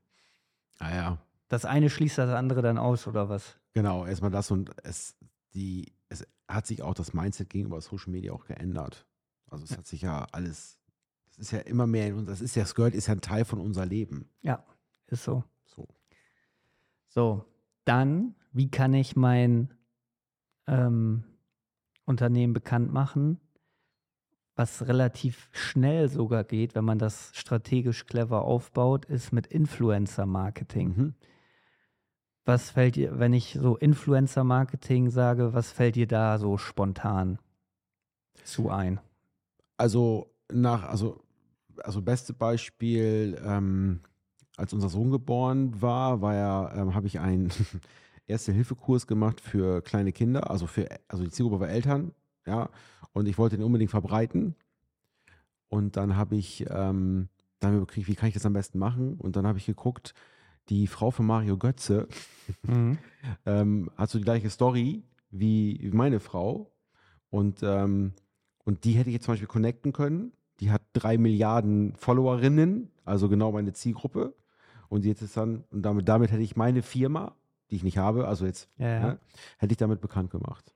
Ah 0.78 0.94
ja, 0.94 1.18
Das 1.48 1.64
eine 1.66 1.90
schließt 1.90 2.16
das 2.16 2.30
andere 2.30 2.62
dann 2.62 2.78
aus, 2.78 3.06
oder 3.06 3.28
was? 3.28 3.58
genau. 3.74 4.06
Erstmal 4.06 4.30
das 4.30 4.50
und 4.50 4.70
es, 4.82 5.14
die, 5.52 5.92
es 6.08 6.26
hat 6.48 6.66
sich 6.66 6.82
auch 6.82 6.94
das 6.94 7.12
Mindset 7.12 7.50
gegenüber 7.50 7.80
Social 7.82 8.10
Media 8.10 8.32
auch 8.32 8.46
geändert. 8.46 9.06
Also 9.50 9.64
es 9.64 9.76
hat 9.76 9.86
sich 9.86 10.00
ja 10.02 10.26
alles, 10.32 10.78
das 11.26 11.38
ist 11.38 11.50
ja 11.50 11.58
immer 11.60 11.86
mehr, 11.86 12.06
in 12.06 12.14
uns- 12.14 12.28
das 12.28 12.40
ist 12.40 12.54
ja, 12.56 12.62
das 12.62 12.74
gehört, 12.74 12.94
ist 12.94 13.08
ja 13.08 13.12
ein 13.14 13.20
Teil 13.20 13.44
von 13.44 13.60
unser 13.60 13.84
Leben. 13.84 14.30
Ja, 14.40 14.64
ist 15.08 15.22
so. 15.24 15.44
So. 15.66 15.86
So, 17.08 17.44
dann, 17.88 18.34
wie 18.52 18.70
kann 18.70 18.92
ich 18.94 19.16
mein 19.16 19.72
ähm, 20.66 21.24
Unternehmen 22.04 22.52
bekannt 22.52 22.92
machen, 22.92 23.40
was 24.54 24.86
relativ 24.86 25.48
schnell 25.52 26.08
sogar 26.08 26.44
geht, 26.44 26.74
wenn 26.74 26.84
man 26.84 26.98
das 26.98 27.30
strategisch 27.34 28.06
clever 28.06 28.42
aufbaut, 28.42 29.04
ist 29.04 29.32
mit 29.32 29.46
Influencer-Marketing. 29.46 30.88
Mhm. 30.88 31.14
Was 32.44 32.70
fällt 32.70 32.96
dir, 32.96 33.18
wenn 33.18 33.32
ich 33.32 33.56
so 33.60 33.76
Influencer-Marketing 33.76 35.10
sage, 35.10 35.54
was 35.54 35.70
fällt 35.70 35.96
dir 35.96 36.06
da 36.06 36.38
so 36.38 36.58
spontan 36.58 37.38
zu 38.42 38.70
ein? 38.70 39.00
Also 39.76 40.34
nach, 40.50 40.88
also, 40.88 41.22
also 41.84 42.02
beste 42.02 42.32
Beispiel, 42.32 43.40
ähm, 43.44 44.00
als 44.58 44.72
unser 44.72 44.88
Sohn 44.88 45.10
geboren 45.10 45.80
war, 45.80 46.20
war 46.20 46.34
ja, 46.34 46.74
ähm, 46.74 46.94
habe 46.94 47.06
ich 47.06 47.20
einen 47.20 47.50
Erste-Hilfe-Kurs 48.26 49.06
gemacht 49.06 49.40
für 49.40 49.82
kleine 49.82 50.12
Kinder, 50.12 50.50
also 50.50 50.66
für, 50.66 50.88
also 51.08 51.24
die 51.24 51.30
Zielgruppe 51.30 51.60
war 51.60 51.68
Eltern, 51.68 52.12
ja, 52.46 52.68
und 53.12 53.26
ich 53.28 53.38
wollte 53.38 53.56
den 53.56 53.64
unbedingt 53.64 53.90
verbreiten. 53.90 54.54
Und 55.68 55.96
dann 55.96 56.16
habe 56.16 56.36
ich, 56.36 56.66
ähm, 56.70 57.28
dann 57.60 57.78
gekriegt, 57.80 58.08
wie 58.08 58.14
kann 58.14 58.28
ich 58.28 58.34
das 58.34 58.46
am 58.46 58.52
besten 58.52 58.78
machen? 58.78 59.14
Und 59.18 59.36
dann 59.36 59.46
habe 59.46 59.58
ich 59.58 59.66
geguckt, 59.66 60.14
die 60.68 60.86
Frau 60.86 61.10
von 61.10 61.26
Mario 61.26 61.56
Götze 61.56 62.08
Mhm. 62.62 62.98
ähm, 63.46 63.90
hat 63.96 64.10
so 64.10 64.18
die 64.18 64.24
gleiche 64.24 64.50
Story 64.50 65.02
wie, 65.30 65.78
wie 65.82 65.90
meine 65.90 66.20
Frau. 66.20 66.72
Und, 67.30 67.62
ähm, 67.62 68.12
und 68.64 68.84
die 68.84 68.92
hätte 68.92 69.10
ich 69.10 69.14
jetzt 69.14 69.24
zum 69.24 69.32
Beispiel 69.32 69.48
connecten 69.48 69.92
können. 69.92 70.32
Die 70.60 70.70
hat 70.70 70.82
drei 70.92 71.18
Milliarden 71.18 71.94
Followerinnen, 71.96 72.90
also 73.04 73.28
genau 73.28 73.52
meine 73.52 73.72
Zielgruppe. 73.72 74.34
Und 74.88 75.04
jetzt 75.04 75.22
ist 75.22 75.36
dann, 75.36 75.64
und 75.70 75.82
damit, 75.82 76.08
damit 76.08 76.30
hätte 76.32 76.42
ich 76.42 76.56
meine 76.56 76.82
Firma, 76.82 77.34
die 77.70 77.76
ich 77.76 77.84
nicht 77.84 77.98
habe, 77.98 78.26
also 78.26 78.46
jetzt, 78.46 78.68
Ja, 78.78 78.88
ja. 78.88 79.00
ne, 79.00 79.18
hätte 79.58 79.72
ich 79.72 79.76
damit 79.78 80.00
bekannt 80.00 80.30
gemacht. 80.30 80.74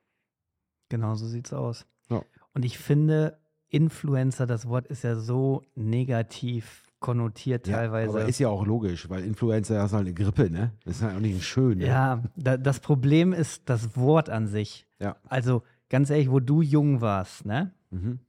Genau 0.89 1.15
so 1.15 1.27
sieht's 1.27 1.53
aus. 1.53 1.87
Ja. 2.11 2.23
Und 2.55 2.65
ich 2.65 2.79
finde, 2.79 3.39
Influencer, 3.69 4.47
das 4.47 4.69
Wort 4.69 4.87
ist 4.89 5.03
ja 5.05 5.17
so 5.17 5.63
negativ 5.75 6.87
konnotiert 7.01 7.67
teilweise. 7.67 8.11
aber 8.11 8.29
ist 8.29 8.39
ja 8.39 8.49
auch 8.49 8.65
logisch, 8.65 9.09
weil 9.11 9.25
Influencer 9.25 9.85
ist 9.85 9.93
halt 9.93 10.07
eine 10.07 10.15
Grippe, 10.15 10.51
ne? 10.51 10.73
Das 10.85 10.97
ist 10.97 11.03
halt 11.03 11.17
auch 11.17 11.21
nicht 11.21 11.43
schön. 11.43 11.79
Ne? 11.79 11.87
Ja, 11.87 12.23
da, 12.37 12.57
das 12.57 12.79
Problem 12.81 13.33
ist 13.33 13.63
das 13.69 13.97
Wort 13.97 14.29
an 14.31 14.47
sich. 14.47 14.87
Ja. 15.01 15.17
Also 15.29 15.63
ganz 15.89 16.11
ehrlich, 16.11 16.31
wo 16.31 16.39
du 16.39 16.63
jung 16.63 17.01
warst, 17.01 17.45
ne? 17.45 17.73
Mhm. 17.91 18.21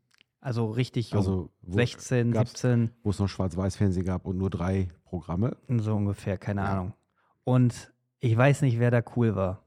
Also 0.43 0.69
richtig 0.71 1.12
jung. 1.12 1.19
Also, 1.19 1.50
wo, 1.62 1.73
16, 1.77 2.31
gab's- 2.33 2.51
17, 2.51 2.91
wo 3.03 3.09
es 3.12 3.19
noch 3.19 3.29
Schwarz-Weiß-Fernsehen 3.29 4.05
gab 4.05 4.25
und 4.25 4.38
nur 4.38 4.50
drei 4.50 4.89
Programme. 5.05 5.55
so 5.77 5.95
ungefähr, 5.95 6.38
keine 6.38 6.62
Ja. 6.62 6.67
Ahnung. 6.71 6.93
Und 7.45 7.93
ich 8.19 8.35
weiß 8.35 8.62
nicht, 8.62 8.77
wer 8.79 8.91
da 8.91 9.01
cool 9.15 9.35
war 9.35 9.63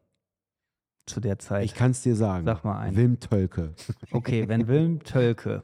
zu 1.06 1.20
der 1.20 1.38
Zeit. 1.38 1.64
Ich 1.64 1.74
kann 1.74 1.92
es 1.92 2.02
dir 2.02 2.14
sagen. 2.16 2.44
Sag 2.44 2.62
mal 2.64 2.78
einen. 2.78 2.96
Wilm 2.96 3.20
Tölke. 3.20 3.74
Okay, 4.12 4.48
wenn 4.48 4.66
Wilm 4.68 5.02
Tölke 5.02 5.62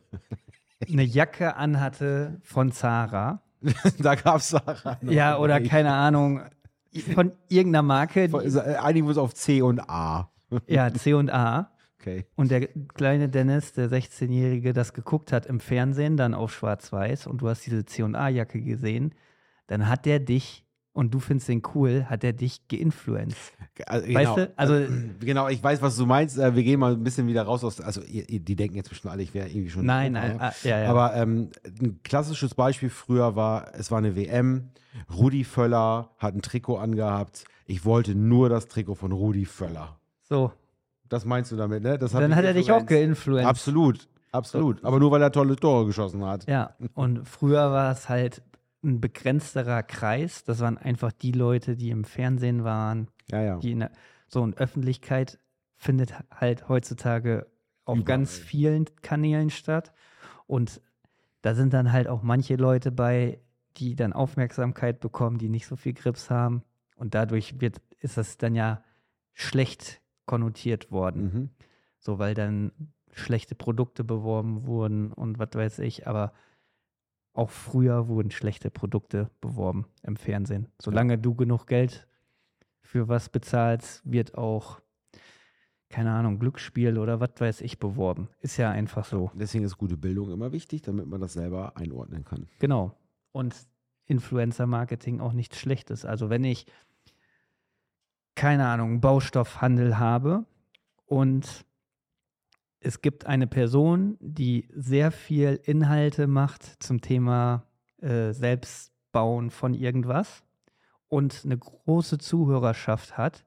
eine 0.90 1.02
Jacke 1.04 1.57
anhatte 1.57 2.40
von 2.42 2.73
Zara, 2.73 3.42
da 3.99 4.14
gab 4.14 4.37
es 4.38 4.49
Sarah. 4.49 4.99
noch. 5.02 5.12
ja, 5.12 5.37
oder 5.38 5.61
keine 5.61 5.92
Ahnung, 5.92 6.40
von 7.14 7.33
irgendeiner 7.49 7.83
Marke, 7.83 8.28
Von- 8.28 8.45
die, 8.49 8.59
Einigen 8.59 9.07
wir 9.07 9.11
uns 9.11 9.19
auf 9.19 9.35
C 9.35 9.61
und 9.62 9.81
A. 9.90 10.31
ja, 10.66 10.92
C 10.95 11.12
und 11.14 11.31
A, 11.31 11.71
Okay. 12.03 12.25
und 12.35 12.51
der 12.51 12.67
kleine 12.95 13.29
Dennis, 13.29 13.73
der 13.75 13.89
16-Jährige, 13.89 14.73
das 14.73 14.93
geguckt 14.93 15.31
hat 15.33 15.47
im 15.47 15.61
Fernsehen, 15.61 16.17
dann 16.17 16.35
auf 16.35 16.53
Schwarz-Weiß, 16.53 17.29
und 17.29 17.43
du 17.43 17.49
hast 17.49 17.65
diese 17.65 17.85
C 17.85 18.03
und 18.03 18.17
A-Jacke 18.17 18.61
gesehen, 18.61 19.15
dann 19.69 19.89
hat 19.89 20.05
der 20.05 20.19
dich, 20.19 20.65
und 20.95 21.15
du 21.15 21.21
findest 21.21 21.49
den 21.49 21.63
cool, 21.75 22.05
hat 22.11 22.23
der 22.25 22.33
dich 22.33 22.67
geinfluenced. 22.69 23.53
Also, 23.87 24.07
Weißt 24.07 24.15
genau. 24.15 24.37
du? 24.37 24.53
Also, 24.57 24.75
Genau, 25.21 25.49
ich 25.49 25.63
weiß, 25.63 25.81
was 25.81 25.97
du 25.97 26.05
meinst. 26.05 26.39
Äh, 26.39 26.55
Wir 26.55 26.65
gehen 26.65 26.81
mal 26.81 26.93
ein 26.93 27.03
bisschen 27.05 27.27
wieder 27.29 27.45
raus 27.45 27.65
aus. 27.65 27.81
Also, 27.81 28.03
die 28.03 28.57
denken 28.57 28.77
jetzt 28.77 28.91
bestimmt 28.91 29.13
alle, 29.13 29.23
ich 29.23 29.33
wäre 29.33 29.49
irgendwie 29.49 29.71
schon. 29.71 29.87
nein, 29.87 30.13
nein, 30.13 30.37
ah, 30.41 30.53
ja, 30.65 30.81
ja. 30.83 30.91
Aber 30.91 31.15
ähm, 31.15 31.51
ein 31.81 32.01
klassisches 32.03 32.55
Beispiel 32.55 32.91
früher 32.91 33.37
war, 33.37 33.73
es 33.75 33.91
war 33.91 33.99
eine 33.99 34.17
WM. 34.17 34.71
Rudi 35.17 35.45
Völler 35.45 36.11
hat 36.19 36.35
ein 36.35 36.43
Trikot 36.43 36.77
angehabt. 36.77 37.45
Ich 37.65 37.85
wollte 37.87 38.15
nur 38.15 38.49
das 38.51 38.67
Trikot 38.69 38.97
von 38.97 39.13
Rudi 39.13 39.47
Völler. 39.47 39.99
so, 40.29 40.53
Das 41.12 41.25
meinst 41.26 41.52
du 41.52 41.57
damit, 41.57 41.83
ne? 41.83 41.99
Das 41.99 42.12
dann 42.12 42.35
hat 42.35 42.45
er 42.45 42.54
dich 42.54 42.73
auch 42.73 42.81
influenced. 42.81 42.88
geinfluenced. 42.88 43.47
Absolut, 43.47 44.09
absolut. 44.33 44.85
Aber 44.85 44.99
nur 44.99 45.11
weil 45.11 45.21
er 45.23 45.31
tolle 45.33 45.57
Tore 45.57 45.87
geschossen 45.87 46.25
hat. 46.25 46.49
Ja, 46.49 46.75
und 46.95 47.28
früher 47.28 47.71
war 47.71 47.92
es 47.92 48.09
halt 48.09 48.42
ein 48.83 49.00
begrenzterer 49.00 49.83
Kreis. 49.83 50.42
Das 50.45 50.61
waren 50.61 50.78
einfach 50.78 51.12
die 51.12 51.33
Leute, 51.33 51.76
die 51.76 51.90
im 51.90 52.04
Fernsehen 52.04 52.64
waren, 52.64 53.09
Ja, 53.31 53.42
ja. 53.42 53.57
die 53.59 53.73
in 53.73 53.81
der, 53.81 53.90
so 54.26 54.40
und 54.42 54.57
Öffentlichkeit 54.59 55.38
findet 55.76 56.14
halt 56.31 56.69
heutzutage 56.69 57.47
auf 57.85 57.99
Überall. 57.99 58.04
ganz 58.19 58.37
vielen 58.38 58.87
Kanälen 59.02 59.50
statt. 59.50 59.92
Und 60.47 60.81
da 61.42 61.54
sind 61.54 61.73
dann 61.75 61.92
halt 61.92 62.09
auch 62.09 62.23
manche 62.23 62.57
Leute 62.57 62.90
bei, 62.90 63.40
die 63.76 63.97
dann 63.97 64.12
Aufmerksamkeit 64.12 65.00
bekommen, 65.00 65.38
die 65.38 65.49
nicht 65.49 65.66
so 65.66 65.76
viel 65.76 65.92
Grips 65.92 66.31
haben. 66.31 66.62
Und 66.97 67.14
dadurch 67.14 67.61
wird, 67.61 67.81
ist 68.00 68.16
das 68.16 68.37
dann 68.38 68.54
ja 68.54 68.83
schlecht 69.35 70.00
konnotiert 70.26 70.91
worden. 70.91 71.23
Mhm. 71.23 71.50
So, 71.99 72.19
weil 72.19 72.35
dann 72.35 72.73
schlechte 73.12 73.55
Produkte 73.55 74.05
beworben 74.05 74.67
wurden 74.67 75.12
und 75.12 75.38
was 75.38 75.50
weiß 75.52 75.79
ich, 75.81 76.07
aber 76.07 76.33
auch 77.35 77.50
früher 77.50 78.09
wurden 78.09 78.31
schlechte 78.31 78.71
Produkte 78.71 79.31
beworben 79.41 79.87
im 80.02 80.17
Fernsehen. 80.17 80.69
Solange 80.81 81.19
du 81.19 81.35
genug 81.35 81.67
Geld 81.67 82.07
für 82.81 83.09
was 83.09 83.29
bezahlst, 83.29 84.02
wird 84.05 84.37
auch, 84.37 84.81
keine 85.88 86.12
Ahnung, 86.12 86.38
Glücksspiel 86.38 86.99
oder 86.99 87.21
was 87.21 87.33
weiß 87.38 87.61
ich 87.62 87.79
beworben. 87.79 88.29
Ist 88.41 88.57
ja 88.59 88.71
einfach 88.71 89.05
so. 89.05 89.31
Deswegen 89.35 89.64
ist 89.64 89.79
gute 89.79 89.97
Bildung 89.97 90.31
immer 90.31 90.52
wichtig, 90.52 90.83
damit 90.83 91.07
man 91.07 91.21
das 91.21 91.35
selber 91.35 91.76
einordnen 91.76 92.25
kann. 92.25 92.49
Genau. 92.59 92.99
Und 93.33 93.55
Influencer-Marketing 94.07 95.21
auch 95.21 95.33
nichts 95.33 95.59
Schlechtes. 95.59 96.05
Also 96.05 96.29
wenn 96.29 96.45
ich, 96.45 96.67
keine 98.35 98.67
Ahnung, 98.67 99.01
Baustoffhandel 99.01 99.99
habe 99.99 100.45
und 101.07 101.65
es 102.81 103.01
gibt 103.01 103.27
eine 103.27 103.47
Person, 103.47 104.17
die 104.21 104.69
sehr 104.75 105.12
viel 105.12 105.61
Inhalte 105.65 106.27
macht 106.27 106.83
zum 106.83 107.01
Thema 107.01 107.65
äh, 108.01 108.33
Selbstbauen 108.33 109.51
von 109.51 109.75
irgendwas 109.75 110.43
und 111.09 111.43
eine 111.45 111.59
große 111.59 112.19
Zuhörerschaft 112.19 113.17
hat, 113.17 113.45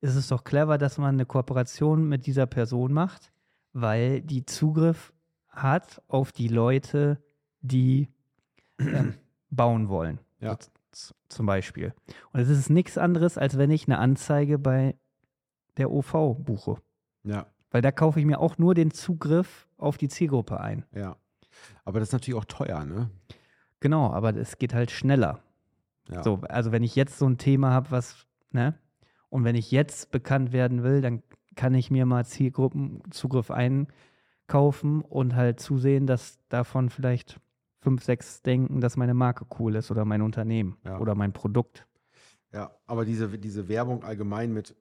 ist 0.00 0.14
es 0.14 0.28
doch 0.28 0.44
clever, 0.44 0.78
dass 0.78 0.96
man 0.96 1.14
eine 1.14 1.26
Kooperation 1.26 2.08
mit 2.08 2.26
dieser 2.26 2.46
Person 2.46 2.92
macht, 2.92 3.32
weil 3.72 4.22
die 4.22 4.46
Zugriff 4.46 5.12
hat 5.48 6.00
auf 6.08 6.32
die 6.32 6.48
Leute, 6.48 7.22
die 7.60 8.08
ähm, 8.78 9.14
bauen 9.50 9.88
wollen. 9.88 10.20
Ja. 10.40 10.56
Zum 11.28 11.46
Beispiel. 11.46 11.94
Und 12.32 12.40
es 12.40 12.48
ist 12.48 12.70
nichts 12.70 12.98
anderes, 12.98 13.38
als 13.38 13.58
wenn 13.58 13.70
ich 13.70 13.86
eine 13.86 13.98
Anzeige 13.98 14.58
bei 14.58 14.96
der 15.76 15.90
OV 15.90 16.36
buche. 16.38 16.76
Ja, 17.22 17.46
Weil 17.70 17.82
da 17.82 17.92
kaufe 17.92 18.18
ich 18.18 18.26
mir 18.26 18.40
auch 18.40 18.58
nur 18.58 18.74
den 18.74 18.90
Zugriff 18.90 19.68
auf 19.76 19.98
die 19.98 20.08
Zielgruppe 20.08 20.60
ein. 20.60 20.84
ja. 20.92 21.16
Aber 21.84 21.98
das 21.98 22.08
ist 22.08 22.12
natürlich 22.12 22.38
auch 22.38 22.44
teuer, 22.46 22.86
ne? 22.86 23.10
Genau, 23.80 24.12
aber 24.12 24.34
es 24.36 24.56
geht 24.58 24.72
halt 24.72 24.90
schneller. 24.90 25.40
Ja. 26.08 26.22
So, 26.22 26.40
also 26.48 26.70
wenn 26.72 26.82
ich 26.84 26.94
jetzt 26.96 27.18
so 27.18 27.26
ein 27.26 27.38
Thema 27.38 27.70
habe, 27.70 27.90
was, 27.90 28.26
ne? 28.50 28.78
Und 29.28 29.44
wenn 29.44 29.56
ich 29.56 29.70
jetzt 29.70 30.10
bekannt 30.10 30.52
werden 30.52 30.82
will, 30.82 31.00
dann 31.02 31.22
kann 31.56 31.74
ich 31.74 31.90
mir 31.90 32.06
mal 32.06 32.24
Zielgruppenzugriff 32.24 33.50
einkaufen 33.50 35.02
und 35.02 35.34
halt 35.34 35.60
zusehen, 35.60 36.06
dass 36.06 36.38
davon 36.48 36.88
vielleicht 36.88 37.40
fünf, 37.80 38.04
sechs 38.04 38.42
denken, 38.42 38.80
dass 38.80 38.96
meine 38.96 39.14
Marke 39.14 39.46
cool 39.58 39.74
ist 39.76 39.90
oder 39.90 40.04
mein 40.04 40.22
Unternehmen 40.22 40.76
Ja. 40.84 40.98
oder 40.98 41.14
mein 41.14 41.32
Produkt. 41.32 41.86
Ja, 42.52 42.70
aber 42.86 43.04
diese, 43.04 43.38
diese 43.38 43.68
Werbung 43.68 44.02
allgemein 44.04 44.52
mit, 44.52 44.76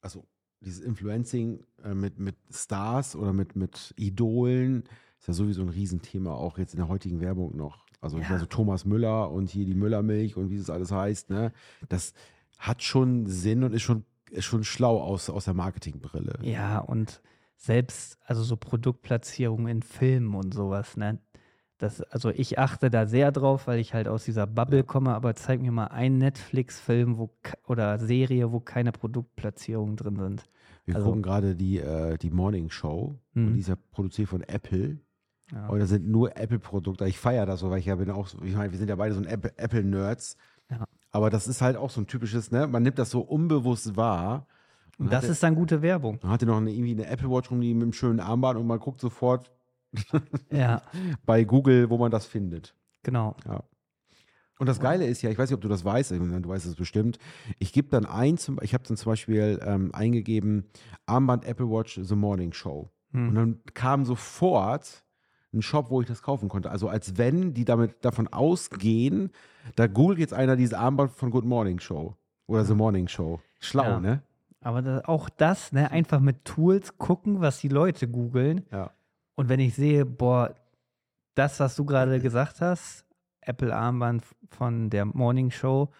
also 0.00 0.24
dieses 0.60 0.80
Influencing 0.80 1.64
äh, 1.84 1.94
mit, 1.94 2.18
mit 2.18 2.36
Stars 2.50 3.14
oder 3.16 3.32
mit, 3.32 3.56
mit 3.56 3.94
Idolen 3.96 4.84
ist 5.18 5.28
ja 5.28 5.34
sowieso 5.34 5.62
ein 5.62 5.68
Riesenthema, 5.68 6.32
auch 6.32 6.58
jetzt 6.58 6.74
in 6.74 6.78
der 6.78 6.88
heutigen 6.88 7.20
Werbung 7.20 7.56
noch. 7.56 7.86
Also, 8.00 8.18
Ja. 8.18 8.24
meine, 8.28 8.40
so 8.40 8.46
Thomas 8.46 8.84
Müller 8.84 9.30
und 9.30 9.48
hier 9.50 9.64
die 9.64 9.74
Müllermilch 9.74 10.36
und 10.36 10.50
wie 10.50 10.56
es 10.56 10.68
alles 10.70 10.92
heißt, 10.92 11.30
ne? 11.30 11.52
Das 11.88 12.12
hat 12.58 12.82
schon 12.82 13.26
Sinn 13.26 13.64
und 13.64 13.72
ist 13.72 13.82
schon, 13.82 14.04
ist 14.30 14.44
schon 14.44 14.64
schlau 14.64 15.00
aus, 15.00 15.30
aus 15.30 15.46
der 15.46 15.54
Marketingbrille. 15.54 16.38
Ja, 16.42 16.78
und 16.80 17.22
selbst, 17.56 18.18
also 18.24 18.42
so 18.42 18.56
Produktplatzierung 18.56 19.66
in 19.68 19.82
Filmen 19.82 20.34
und 20.34 20.52
sowas, 20.54 20.96
ne? 20.96 21.18
Das, 21.78 22.00
also 22.00 22.30
ich 22.30 22.58
achte 22.58 22.88
da 22.88 23.06
sehr 23.06 23.32
drauf, 23.32 23.66
weil 23.66 23.78
ich 23.80 23.92
halt 23.92 24.08
aus 24.08 24.24
dieser 24.24 24.46
Bubble 24.46 24.82
komme, 24.82 25.14
aber 25.14 25.34
zeig 25.34 25.60
mir 25.60 25.72
mal 25.72 25.88
einen 25.88 26.16
Netflix-Film 26.18 27.28
oder 27.66 27.98
Serie, 27.98 28.50
wo 28.50 28.60
keine 28.60 28.92
Produktplatzierungen 28.92 29.96
drin 29.96 30.16
sind. 30.16 30.44
Wir 30.86 30.94
Also- 30.96 31.08
gucken 31.08 31.22
gerade 31.22 31.54
die, 31.54 31.78
äh, 31.78 32.16
die 32.16 32.30
Morning 32.30 32.70
Show 32.70 33.18
Mhm. 33.34 33.46
und 33.48 33.54
die 33.54 33.60
ist 33.60 33.68
ja 33.68 33.76
produziert 33.90 34.28
von 34.28 34.42
Apple. 34.42 34.98
Ja. 35.52 35.68
Und 35.68 35.78
da 35.80 35.86
sind 35.86 36.08
nur 36.08 36.36
Apple-Produkte. 36.36 37.06
Ich 37.06 37.18
feiere 37.18 37.44
das 37.46 37.60
so, 37.60 37.70
weil 37.70 37.78
ich 37.78 37.86
ja 37.86 37.94
bin 37.96 38.10
auch 38.10 38.26
so, 38.26 38.38
ich 38.42 38.54
meine, 38.56 38.72
wir 38.72 38.78
sind 38.78 38.88
ja 38.88 38.96
beide 38.96 39.14
so 39.14 39.20
ein 39.20 39.26
Apple- 39.26 39.52
Apple-Nerds. 39.58 40.36
Ja. 40.70 40.84
Aber 41.12 41.30
das 41.30 41.46
ist 41.46 41.60
halt 41.62 41.76
auch 41.76 41.90
so 41.90 42.00
ein 42.00 42.06
typisches, 42.06 42.50
ne? 42.50 42.66
Man 42.66 42.82
nimmt 42.82 42.98
das 42.98 43.10
so 43.10 43.20
unbewusst 43.20 43.96
wahr. 43.96 44.46
Und 44.98 45.12
das 45.12 45.22
hatte, 45.24 45.32
ist 45.32 45.42
dann 45.42 45.54
gute 45.54 45.82
Werbung. 45.82 46.18
Dann 46.20 46.30
hat 46.30 46.42
er 46.42 46.46
noch 46.48 46.56
eine, 46.56 46.70
irgendwie 46.72 46.92
eine 46.92 47.06
Apple 47.06 47.30
Watch 47.30 47.50
rum, 47.50 47.60
die 47.60 47.74
mit 47.74 47.82
einem 47.82 47.92
schönen 47.92 48.18
Armband 48.18 48.58
und 48.58 48.66
man 48.66 48.78
guckt 48.80 49.00
sofort 49.00 49.52
Ja, 50.50 50.82
bei 51.26 51.44
Google, 51.44 51.90
wo 51.90 51.98
man 51.98 52.10
das 52.10 52.26
findet. 52.26 52.74
genau. 53.02 53.36
Und 54.58 54.66
das 54.70 54.80
Geile 54.80 55.06
ist 55.06 55.20
ja, 55.20 55.28
ich 55.28 55.36
weiß 55.36 55.50
nicht, 55.50 55.54
ob 55.54 55.60
du 55.60 55.68
das 55.68 55.84
weißt, 55.84 56.12
du 56.12 56.48
weißt 56.48 56.64
es 56.64 56.76
bestimmt. 56.76 57.18
Ich 57.58 57.74
gebe 57.74 57.88
dann 57.90 58.06
ein, 58.06 58.38
zum, 58.38 58.58
ich 58.62 58.72
habe 58.72 58.84
dann 58.84 58.96
zum 58.96 59.12
Beispiel 59.12 59.60
ähm, 59.62 59.94
eingegeben, 59.94 60.64
Armband 61.04 61.44
Apple 61.44 61.68
Watch 61.68 62.00
The 62.02 62.16
Morning 62.16 62.54
Show. 62.54 62.88
Hm. 63.12 63.28
Und 63.28 63.34
dann 63.34 63.60
kam 63.74 64.06
sofort 64.06 65.04
ein 65.52 65.60
Shop, 65.60 65.90
wo 65.90 66.00
ich 66.00 66.06
das 66.06 66.22
kaufen 66.22 66.48
konnte. 66.48 66.70
Also 66.70 66.88
als 66.88 67.18
wenn 67.18 67.52
die 67.52 67.66
damit 67.66 68.02
davon 68.02 68.28
ausgehen, 68.28 69.30
da 69.74 69.88
googelt 69.88 70.20
jetzt 70.20 70.32
einer 70.32 70.56
dieses 70.56 70.72
Armband 70.72 71.12
von 71.12 71.30
Good 71.30 71.44
Morning 71.44 71.78
Show 71.78 72.16
oder 72.46 72.64
The 72.64 72.74
Morning 72.74 73.08
Show. 73.08 73.40
Schlau, 73.60 73.84
Ja. 73.84 74.00
ne? 74.00 74.22
Aber 74.62 74.80
da, 74.80 75.02
auch 75.04 75.28
das, 75.28 75.72
ne, 75.72 75.90
einfach 75.90 76.18
mit 76.18 76.46
Tools 76.46 76.96
gucken, 76.96 77.40
was 77.42 77.60
die 77.60 77.68
Leute 77.68 78.08
googeln. 78.08 78.64
Ja. 78.72 78.90
Und 79.36 79.48
wenn 79.48 79.60
ich 79.60 79.74
sehe, 79.74 80.04
boah, 80.04 80.54
das, 81.34 81.60
was 81.60 81.76
du 81.76 81.84
gerade 81.84 82.18
gesagt 82.20 82.60
hast, 82.60 83.04
Apple 83.42 83.74
Armband 83.74 84.24
von 84.48 84.90
der 84.90 85.04
Morning 85.04 85.50
Show, 85.50 85.92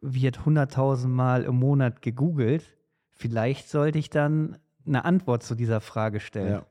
wird 0.00 0.44
hunderttausendmal 0.46 1.42
im 1.44 1.56
Monat 1.56 2.00
gegoogelt. 2.00 2.76
Vielleicht 3.12 3.68
sollte 3.68 3.98
ich 3.98 4.08
dann 4.10 4.56
eine 4.86 5.04
Antwort 5.04 5.42
zu 5.42 5.54
dieser 5.54 5.80
Frage 5.80 6.20
stellen. 6.20 6.52
Ja. 6.52 6.66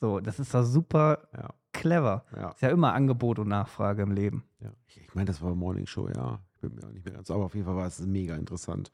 So, 0.00 0.18
das 0.20 0.38
ist 0.40 0.52
doch 0.54 0.64
super 0.64 1.28
Ja. 1.34 1.50
clever. 1.72 2.24
Ja. 2.34 2.50
Ist 2.50 2.62
ja 2.62 2.70
immer 2.70 2.92
Angebot 2.94 3.38
und 3.38 3.48
Nachfrage 3.48 4.02
im 4.02 4.10
Leben. 4.12 4.44
ja. 4.60 4.70
Ich, 4.86 4.96
ich 5.02 5.14
meine, 5.14 5.26
das 5.26 5.40
war 5.40 5.54
Morning 5.54 5.86
Show, 5.86 6.08
ja. 6.08 6.40
Ich 6.54 6.60
bin 6.62 6.74
mir 6.74 6.84
auch 6.86 6.92
nicht 6.92 7.04
mehr 7.04 7.14
ganz, 7.14 7.30
aber 7.30 7.44
auf 7.44 7.54
jeden 7.54 7.66
Fall 7.66 7.76
war 7.76 7.86
es 7.86 8.00
mega 8.00 8.34
interessant. 8.34 8.90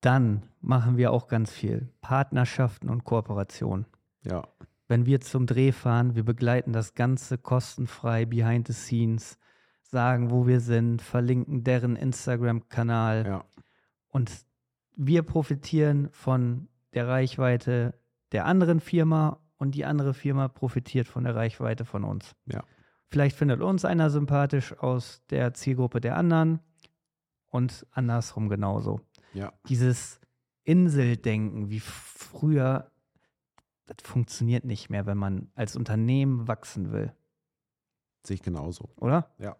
Dann 0.00 0.42
machen 0.60 0.96
wir 0.96 1.12
auch 1.12 1.28
ganz 1.28 1.50
viel. 1.52 1.88
Partnerschaften 2.00 2.88
und 2.88 3.04
Kooperationen. 3.04 3.86
Ja. 4.22 4.46
Wenn 4.92 5.06
wir 5.06 5.22
zum 5.22 5.46
Dreh 5.46 5.72
fahren, 5.72 6.16
wir 6.16 6.22
begleiten 6.22 6.74
das 6.74 6.92
Ganze 6.92 7.38
kostenfrei 7.38 8.26
behind 8.26 8.66
the 8.66 8.74
scenes, 8.74 9.38
sagen, 9.80 10.30
wo 10.30 10.46
wir 10.46 10.60
sind, 10.60 11.00
verlinken 11.00 11.64
deren 11.64 11.96
Instagram-Kanal 11.96 13.24
Ja. 13.26 13.44
und 14.08 14.30
wir 14.94 15.22
profitieren 15.22 16.10
von 16.10 16.68
der 16.92 17.08
Reichweite 17.08 17.98
der 18.32 18.44
anderen 18.44 18.80
Firma 18.80 19.40
und 19.56 19.74
die 19.74 19.86
andere 19.86 20.12
Firma 20.12 20.48
profitiert 20.48 21.08
von 21.08 21.24
der 21.24 21.34
Reichweite 21.34 21.86
von 21.86 22.04
uns. 22.04 22.36
Ja. 22.44 22.62
Vielleicht 23.08 23.38
findet 23.38 23.62
uns 23.62 23.86
einer 23.86 24.10
sympathisch 24.10 24.78
aus 24.78 25.22
der 25.30 25.54
Zielgruppe 25.54 26.02
der 26.02 26.18
anderen 26.18 26.60
und 27.46 27.86
andersrum 27.92 28.50
genauso. 28.50 29.00
Ja. 29.32 29.54
Dieses 29.70 30.20
Inseldenken 30.64 31.70
wie 31.70 31.80
früher, 31.80 32.91
das 33.96 34.08
funktioniert 34.08 34.64
nicht 34.64 34.90
mehr, 34.90 35.06
wenn 35.06 35.18
man 35.18 35.50
als 35.54 35.76
Unternehmen 35.76 36.48
wachsen 36.48 36.92
will, 36.92 37.12
Sehe 38.24 38.34
ich 38.36 38.42
genauso. 38.42 38.90
oder? 39.00 39.30
Ja. 39.38 39.56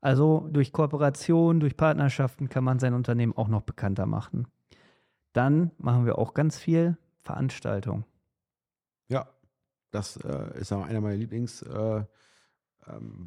Also 0.00 0.48
durch 0.50 0.72
Kooperation, 0.72 1.60
durch 1.60 1.76
Partnerschaften 1.76 2.48
kann 2.48 2.64
man 2.64 2.78
sein 2.78 2.94
Unternehmen 2.94 3.34
auch 3.36 3.48
noch 3.48 3.62
bekannter 3.62 4.06
machen. 4.06 4.48
Dann 5.32 5.70
machen 5.78 6.06
wir 6.06 6.18
auch 6.18 6.34
ganz 6.34 6.58
viel 6.58 6.98
Veranstaltung. 7.20 8.04
Ja. 9.08 9.28
Das 9.90 10.16
äh, 10.16 10.58
ist 10.58 10.72
einer 10.72 11.00
meiner 11.00 11.16
Lieblings 11.16 11.62
äh, 11.62 12.04
ähm, 12.86 13.24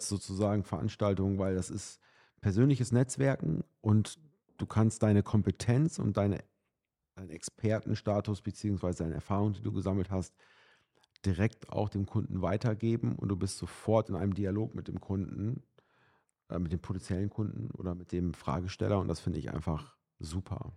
sozusagen, 0.00 0.64
Veranstaltungen, 0.64 1.38
weil 1.38 1.54
das 1.54 1.70
ist 1.70 2.00
persönliches 2.40 2.90
Netzwerken 2.90 3.62
und 3.80 4.18
du 4.58 4.66
kannst 4.66 5.04
deine 5.04 5.22
Kompetenz 5.22 6.00
und 6.00 6.16
deine, 6.16 6.40
deinen 7.20 7.30
Expertenstatus 7.30 8.40
beziehungsweise 8.40 9.04
deine 9.04 9.14
Erfahrung, 9.14 9.52
die 9.52 9.62
du 9.62 9.72
gesammelt 9.72 10.10
hast, 10.10 10.34
direkt 11.24 11.68
auch 11.70 11.90
dem 11.90 12.06
Kunden 12.06 12.40
weitergeben 12.40 13.14
und 13.16 13.28
du 13.28 13.36
bist 13.36 13.58
sofort 13.58 14.08
in 14.08 14.16
einem 14.16 14.34
Dialog 14.34 14.74
mit 14.74 14.88
dem 14.88 15.00
Kunden, 15.00 15.62
äh, 16.48 16.58
mit 16.58 16.72
dem 16.72 16.80
potenziellen 16.80 17.28
Kunden 17.28 17.70
oder 17.72 17.94
mit 17.94 18.12
dem 18.12 18.32
Fragesteller 18.32 18.98
und 18.98 19.08
das 19.08 19.20
finde 19.20 19.38
ich 19.38 19.52
einfach 19.52 19.96
super. 20.18 20.72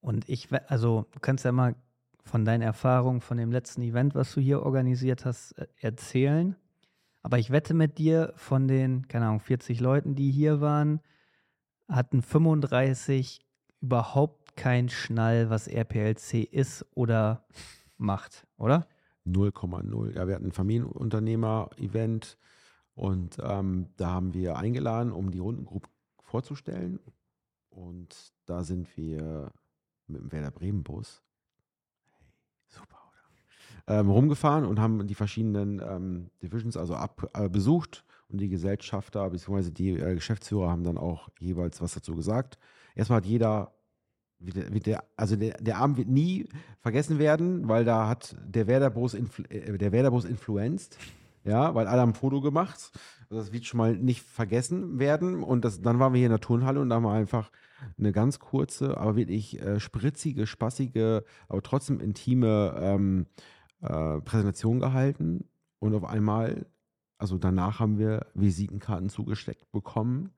Und 0.00 0.28
ich, 0.28 0.48
also 0.68 1.06
du 1.12 1.20
kannst 1.20 1.44
ja 1.44 1.52
mal 1.52 1.74
von 2.22 2.44
deinen 2.44 2.62
Erfahrungen 2.62 3.20
von 3.20 3.38
dem 3.38 3.50
letzten 3.50 3.82
Event, 3.82 4.14
was 4.14 4.34
du 4.34 4.40
hier 4.40 4.62
organisiert 4.62 5.24
hast, 5.24 5.52
äh, 5.52 5.66
erzählen. 5.80 6.56
Aber 7.22 7.38
ich 7.38 7.50
wette 7.50 7.72
mit 7.72 7.98
dir, 7.98 8.32
von 8.36 8.68
den, 8.68 9.08
keine 9.08 9.26
Ahnung, 9.26 9.40
40 9.40 9.80
Leuten, 9.80 10.14
die 10.14 10.30
hier 10.30 10.60
waren, 10.60 11.00
hatten 11.88 12.20
35 12.20 13.40
überhaupt 13.80 14.45
keinen 14.56 14.88
Schnall, 14.88 15.50
was 15.50 15.68
RPLC 15.68 16.44
ist 16.44 16.84
oder 16.94 17.44
macht, 17.96 18.46
oder? 18.56 18.86
0,0. 19.26 20.14
Ja, 20.14 20.26
wir 20.26 20.34
hatten 20.34 20.46
ein 20.46 20.52
Familienunternehmer-Event 20.52 22.38
und 22.94 23.38
ähm, 23.42 23.88
da 23.96 24.10
haben 24.10 24.34
wir 24.34 24.56
eingeladen, 24.56 25.12
um 25.12 25.30
die 25.30 25.38
Rundengruppe 25.38 25.88
vorzustellen. 26.22 27.00
Und 27.68 28.32
da 28.46 28.64
sind 28.64 28.96
wir 28.96 29.50
mit 30.06 30.22
dem 30.22 30.32
Werder 30.32 30.50
Bremen-Bus. 30.50 31.22
Hey, 32.18 32.26
super, 32.68 32.98
oder? 33.08 33.98
Ähm, 33.98 34.08
rumgefahren 34.08 34.64
und 34.64 34.80
haben 34.80 35.06
die 35.06 35.14
verschiedenen 35.14 35.80
ähm, 35.80 36.30
Divisions 36.42 36.76
also 36.76 36.94
ab, 36.94 37.30
äh, 37.34 37.48
besucht 37.48 38.04
und 38.28 38.40
die 38.40 38.48
Gesellschafter 38.48 39.28
bzw. 39.28 39.70
die 39.70 39.90
äh, 39.90 40.14
Geschäftsführer 40.14 40.70
haben 40.70 40.84
dann 40.84 40.98
auch 40.98 41.28
jeweils 41.38 41.80
was 41.82 41.94
dazu 41.94 42.14
gesagt. 42.16 42.58
Erstmal 42.94 43.18
hat 43.18 43.26
jeder 43.26 43.75
wie 44.38 44.50
der, 44.50 44.72
wie 44.72 44.80
der, 44.80 45.04
also 45.16 45.36
der, 45.36 45.56
der 45.58 45.78
Abend 45.78 45.96
wird 45.96 46.08
nie 46.08 46.48
vergessen 46.80 47.18
werden, 47.18 47.68
weil 47.68 47.84
da 47.84 48.08
hat 48.08 48.36
der 48.44 48.66
Werder-Bus 48.66 49.14
äh, 49.14 49.78
der 49.78 49.92
Werder-Bus 49.92 50.24
influenzt, 50.24 50.98
ja, 51.44 51.74
weil 51.74 51.86
alle 51.86 52.00
haben 52.00 52.10
ein 52.10 52.14
Foto 52.14 52.40
gemacht. 52.40 52.90
Also 53.28 53.42
das 53.42 53.52
wird 53.52 53.64
schon 53.64 53.78
mal 53.78 53.96
nicht 53.96 54.22
vergessen 54.22 54.98
werden. 54.98 55.42
Und 55.42 55.64
das, 55.64 55.80
dann 55.80 55.98
waren 55.98 56.12
wir 56.12 56.18
hier 56.18 56.26
in 56.26 56.32
der 56.32 56.40
Turnhalle 56.40 56.80
und 56.80 56.90
da 56.90 56.96
haben 56.96 57.04
wir 57.04 57.12
einfach 57.12 57.50
eine 57.98 58.12
ganz 58.12 58.38
kurze, 58.38 58.96
aber 58.98 59.16
wirklich 59.16 59.60
äh, 59.60 59.80
spritzige, 59.80 60.46
spaßige, 60.46 61.22
aber 61.48 61.62
trotzdem 61.62 62.00
intime 62.00 62.74
ähm, 62.80 63.26
äh, 63.80 64.20
Präsentation 64.20 64.80
gehalten. 64.80 65.48
Und 65.78 65.94
auf 65.94 66.04
einmal, 66.04 66.66
also 67.18 67.38
danach 67.38 67.80
haben 67.80 67.98
wir 67.98 68.26
Visitenkarten 68.34 69.08
zugesteckt 69.08 69.70
bekommen, 69.72 70.30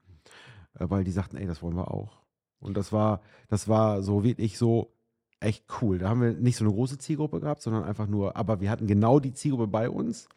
äh, 0.78 0.87
weil 0.88 1.04
die 1.04 1.11
sagten, 1.11 1.37
ey, 1.37 1.46
das 1.46 1.62
wollen 1.62 1.76
wir 1.76 1.90
auch. 1.90 2.17
Und 2.61 2.77
das 2.77 2.92
war, 2.92 3.21
das 3.49 3.68
war 3.68 4.03
so 4.03 4.25
wirklich 4.25 4.59
so 4.59 4.92
echt 5.40 5.64
cool. 5.81 5.99
Da 5.99 6.09
haben 6.09 6.21
wir 6.21 6.33
nicht 6.33 6.57
so 6.57 6.64
eine 6.64 6.75
große 6.75 6.99
Zielgruppe 6.99 7.40
gehabt, 7.40 7.62
sondern 7.62 7.85
einfach 7.85 8.07
nur, 8.07 8.37
aber 8.37 8.61
wir 8.61 8.71
hatten 8.71 8.87
genau 8.87 9.21
die 9.21 9.33
Zielgruppe 9.33 9.68
bei 9.68 9.88
uns. 9.88 10.29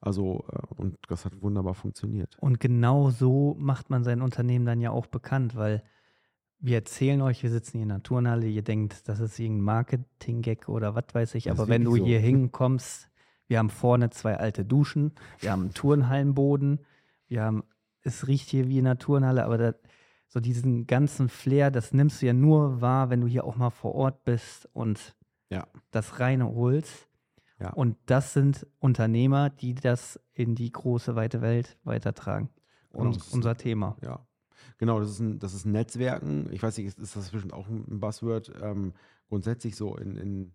Also, 0.00 0.44
äh, 0.52 0.74
und 0.76 0.98
das 1.08 1.24
hat 1.24 1.40
wunderbar 1.42 1.74
funktioniert. 1.74 2.36
Und 2.40 2.60
genau 2.60 3.10
so 3.10 3.56
macht 3.58 3.90
man 3.90 4.04
sein 4.04 4.22
Unternehmen 4.22 4.66
dann 4.66 4.80
ja 4.80 4.90
auch 4.90 5.06
bekannt, 5.06 5.56
weil 5.56 5.82
wir 6.58 6.76
erzählen 6.76 7.22
euch, 7.22 7.42
wir 7.42 7.50
sitzen 7.50 7.78
hier 7.78 7.82
in 7.84 7.90
der 7.90 8.02
Turnhalle, 8.02 8.46
ihr 8.46 8.62
denkt, 8.62 9.08
das 9.08 9.20
ist 9.20 9.38
irgendein 9.38 9.64
Marketing-Gag 9.64 10.68
oder 10.68 10.94
was 10.94 11.06
weiß 11.12 11.34
ich, 11.34 11.44
Das 11.44 11.58
aber 11.58 11.68
wenn 11.68 11.84
du 11.84 11.96
so. 11.96 12.04
hier 12.04 12.18
hinkommst, 12.18 13.10
wir 13.46 13.58
haben 13.58 13.70
vorne 13.70 14.10
zwei 14.10 14.36
alte 14.36 14.64
Duschen, 14.64 15.12
wir 15.40 15.52
haben 15.52 15.62
einen 15.62 15.74
Turnhallenboden, 15.74 16.80
wir 17.28 17.44
haben, 17.44 17.62
es 18.02 18.26
riecht 18.26 18.48
hier 18.48 18.68
wie 18.68 18.78
in 18.78 18.86
einer 18.86 18.98
Turnhalle, 18.98 19.44
aber 19.44 19.58
da, 19.58 19.74
so 20.28 20.40
diesen 20.40 20.86
ganzen 20.86 21.28
Flair, 21.28 21.70
das 21.70 21.92
nimmst 21.92 22.20
du 22.20 22.26
ja 22.26 22.32
nur 22.32 22.80
wahr, 22.80 23.10
wenn 23.10 23.20
du 23.20 23.26
hier 23.26 23.44
auch 23.44 23.56
mal 23.56 23.70
vor 23.70 23.94
Ort 23.94 24.24
bist 24.24 24.68
und 24.72 25.16
Ja. 25.50 25.66
das 25.90 26.18
reinholst. 26.20 27.08
Ja. 27.58 27.70
Und 27.72 27.96
das 28.06 28.32
sind 28.34 28.66
Unternehmer, 28.80 29.48
die 29.50 29.74
das 29.74 30.20
in 30.34 30.54
die 30.54 30.70
große, 30.70 31.16
weite 31.16 31.40
Welt 31.40 31.78
weitertragen. 31.84 32.50
Genau, 32.92 33.04
Und 33.04 33.16
ist- 33.16 33.32
unser 33.32 33.56
Thema. 33.56 33.96
Ja. 34.02 34.26
Genau, 34.78 35.00
das 35.00 35.10
ist 35.10 35.20
ein, 35.20 35.38
das 35.38 35.54
ist 35.54 35.64
Netzwerken. 35.64 36.48
Ich 36.52 36.62
weiß 36.62 36.76
nicht, 36.76 36.86
ist, 36.98 37.16
das 37.16 37.30
bestimmt 37.30 37.54
auch 37.54 37.66
ein 37.68 37.98
Buzzword? 38.00 38.52
Ähm, 38.60 38.92
grundsätzlich 39.28 39.74
so 39.76 39.96
in, 39.96 40.16
in, 40.16 40.52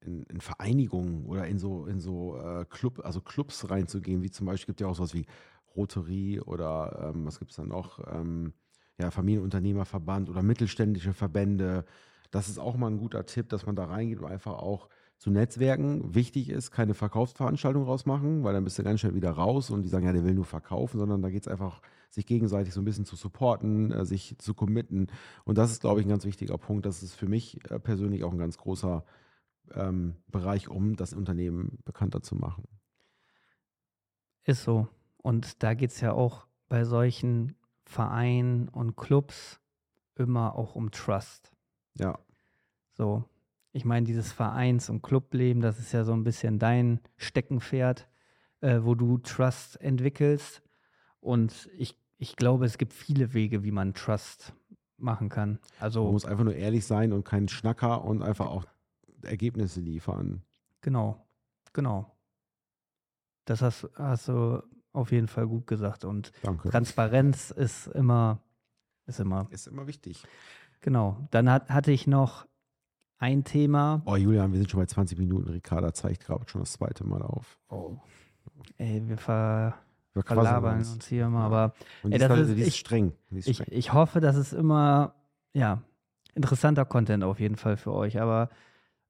in, 0.00 0.22
in 0.24 0.40
Vereinigungen 0.40 1.24
oder 1.26 1.46
in 1.48 1.58
so, 1.58 1.86
in 1.86 1.98
so 2.00 2.36
äh, 2.38 2.64
Club, 2.66 3.00
also 3.04 3.20
Clubs 3.20 3.68
reinzugehen, 3.70 4.22
wie 4.22 4.30
zum 4.30 4.46
Beispiel 4.46 4.66
gibt 4.72 4.80
ja 4.80 4.86
auch 4.86 4.94
sowas 4.94 5.14
wie 5.14 5.26
Rotary 5.74 6.40
oder 6.40 7.10
ähm, 7.14 7.26
was 7.26 7.38
gibt 7.40 7.50
es 7.50 7.56
dann 7.56 7.68
noch? 7.68 7.98
Ähm, 8.12 8.52
ja, 8.98 9.10
Familienunternehmerverband 9.10 10.30
oder 10.30 10.42
mittelständische 10.42 11.12
Verbände. 11.12 11.84
Das 12.30 12.48
ist 12.48 12.58
auch 12.58 12.76
mal 12.76 12.90
ein 12.90 12.98
guter 12.98 13.26
Tipp, 13.26 13.48
dass 13.48 13.66
man 13.66 13.76
da 13.76 13.84
reingeht 13.84 14.20
und 14.20 14.26
einfach 14.26 14.54
auch 14.54 14.88
zu 15.18 15.30
Netzwerken. 15.30 16.14
Wichtig 16.14 16.50
ist, 16.50 16.70
keine 16.70 16.94
Verkaufsveranstaltung 16.94 17.84
rausmachen, 17.84 18.44
weil 18.44 18.54
dann 18.54 18.64
bist 18.64 18.78
du 18.78 18.82
ganz 18.82 19.00
schnell 19.00 19.14
wieder 19.14 19.30
raus 19.30 19.70
und 19.70 19.82
die 19.82 19.88
sagen, 19.88 20.06
ja, 20.06 20.12
der 20.12 20.24
will 20.24 20.34
nur 20.34 20.44
verkaufen, 20.44 20.98
sondern 20.98 21.22
da 21.22 21.30
geht 21.30 21.42
es 21.42 21.48
einfach, 21.48 21.80
sich 22.10 22.26
gegenseitig 22.26 22.74
so 22.74 22.80
ein 22.80 22.84
bisschen 22.84 23.04
zu 23.04 23.16
supporten, 23.16 23.90
äh, 23.90 24.04
sich 24.04 24.36
zu 24.38 24.54
committen. 24.54 25.08
Und 25.44 25.58
das 25.58 25.70
ist, 25.70 25.80
glaube 25.80 26.00
ich, 26.00 26.06
ein 26.06 26.10
ganz 26.10 26.24
wichtiger 26.24 26.58
Punkt. 26.58 26.86
Das 26.86 27.02
ist 27.02 27.14
für 27.14 27.26
mich 27.26 27.58
äh, 27.70 27.78
persönlich 27.78 28.22
auch 28.24 28.32
ein 28.32 28.38
ganz 28.38 28.58
großer 28.58 29.04
ähm, 29.72 30.16
Bereich, 30.28 30.68
um 30.68 30.96
das 30.96 31.12
Unternehmen 31.12 31.78
bekannter 31.84 32.22
zu 32.22 32.36
machen. 32.36 32.64
Ist 34.44 34.64
so. 34.64 34.88
Und 35.16 35.62
da 35.62 35.74
geht 35.74 35.90
es 35.90 36.00
ja 36.00 36.12
auch 36.12 36.46
bei 36.68 36.84
solchen 36.84 37.56
Vereinen 37.84 38.68
und 38.68 38.96
Clubs 38.96 39.60
immer 40.16 40.54
auch 40.56 40.74
um 40.74 40.90
Trust. 40.90 41.52
Ja, 41.94 42.18
So, 42.92 43.24
ich 43.72 43.84
meine, 43.84 44.06
dieses 44.06 44.32
Vereins- 44.32 44.88
und 44.88 45.02
Clubleben, 45.02 45.60
das 45.60 45.78
ist 45.78 45.92
ja 45.92 46.04
so 46.04 46.12
ein 46.12 46.24
bisschen 46.24 46.58
dein 46.58 47.00
Steckenpferd, 47.16 48.08
äh, 48.60 48.80
wo 48.82 48.94
du 48.94 49.18
Trust 49.18 49.80
entwickelst. 49.80 50.62
Und 51.20 51.68
ich, 51.76 51.98
ich 52.18 52.36
glaube, 52.36 52.66
es 52.66 52.78
gibt 52.78 52.92
viele 52.92 53.34
Wege, 53.34 53.64
wie 53.64 53.72
man 53.72 53.94
Trust 53.94 54.54
machen 54.96 55.28
kann. 55.28 55.58
man 55.80 55.80
Also, 55.82 56.12
muss 56.12 56.24
einfach 56.24 56.44
nur 56.44 56.54
ehrlich 56.54 56.86
sein 56.86 57.12
und 57.12 57.24
kein 57.24 57.48
Schnacker 57.48 58.04
und 58.04 58.22
einfach 58.22 58.46
auch 58.46 58.64
Ergebnisse 59.22 59.80
liefern. 59.80 60.42
genau, 60.80 61.26
genau. 61.72 62.10
Das 63.44 63.60
hast, 63.60 63.88
hast 63.96 64.28
du 64.28 64.62
auf 64.94 65.12
jeden 65.12 65.28
Fall 65.28 65.46
gut 65.46 65.66
gesagt. 65.66 66.04
Und 66.06 66.32
Danke. 66.42 66.70
Transparenz 66.70 67.50
ist 67.50 67.88
immer, 67.88 68.38
ist 69.06 69.20
immer, 69.20 69.46
Ist 69.50 69.66
immer 69.66 69.86
wichtig. 69.86 70.24
genau. 70.80 71.18
Dann 71.30 71.50
hat, 71.50 71.68
hatte 71.68 71.92
ich 71.92 72.06
noch 72.06 72.46
ein 73.18 73.44
Thema. 73.44 74.02
Oh, 74.06 74.16
Julian, 74.16 74.52
wir 74.52 74.58
sind 74.58 74.70
schon 74.70 74.80
bei 74.80 74.86
20 74.86 75.18
Minuten. 75.18 75.48
Ricarda 75.50 75.92
zeigt 75.92 76.24
gerade 76.24 76.48
schon 76.48 76.62
das 76.62 76.72
zweite 76.72 77.04
Mal 77.04 77.20
auf. 77.22 77.58
Oh. 77.68 77.96
Ey, 78.78 79.02
wir 79.06 79.16
ver, 79.18 79.74
verquasseln 80.12 80.44
verlabern 80.46 80.78
uns. 80.78 80.92
uns 80.94 81.06
hier 81.06 81.26
immer, 81.26 81.40
aber 81.40 81.74
Und 82.02 82.12
Ey, 82.12 82.18
die 82.18 82.24
ist, 82.24 82.28
das 82.30 82.38
ist- 82.40 82.56
die 82.56 82.60
ist 82.62 82.68
ich- 82.68 82.76
streng. 82.78 83.12
Die 83.30 83.38
ist 83.38 83.48
ich, 83.48 83.56
streng. 83.58 83.68
ich 83.70 83.92
hoffe, 83.92 84.20
dass 84.20 84.36
es 84.36 84.52
immer, 84.52 85.14
ja, 85.54 85.82
interessanter 86.34 86.84
Content 86.84 87.24
auf 87.24 87.40
jeden 87.40 87.56
Fall 87.56 87.76
für 87.76 87.92
euch. 87.92 88.20
Aber 88.20 88.48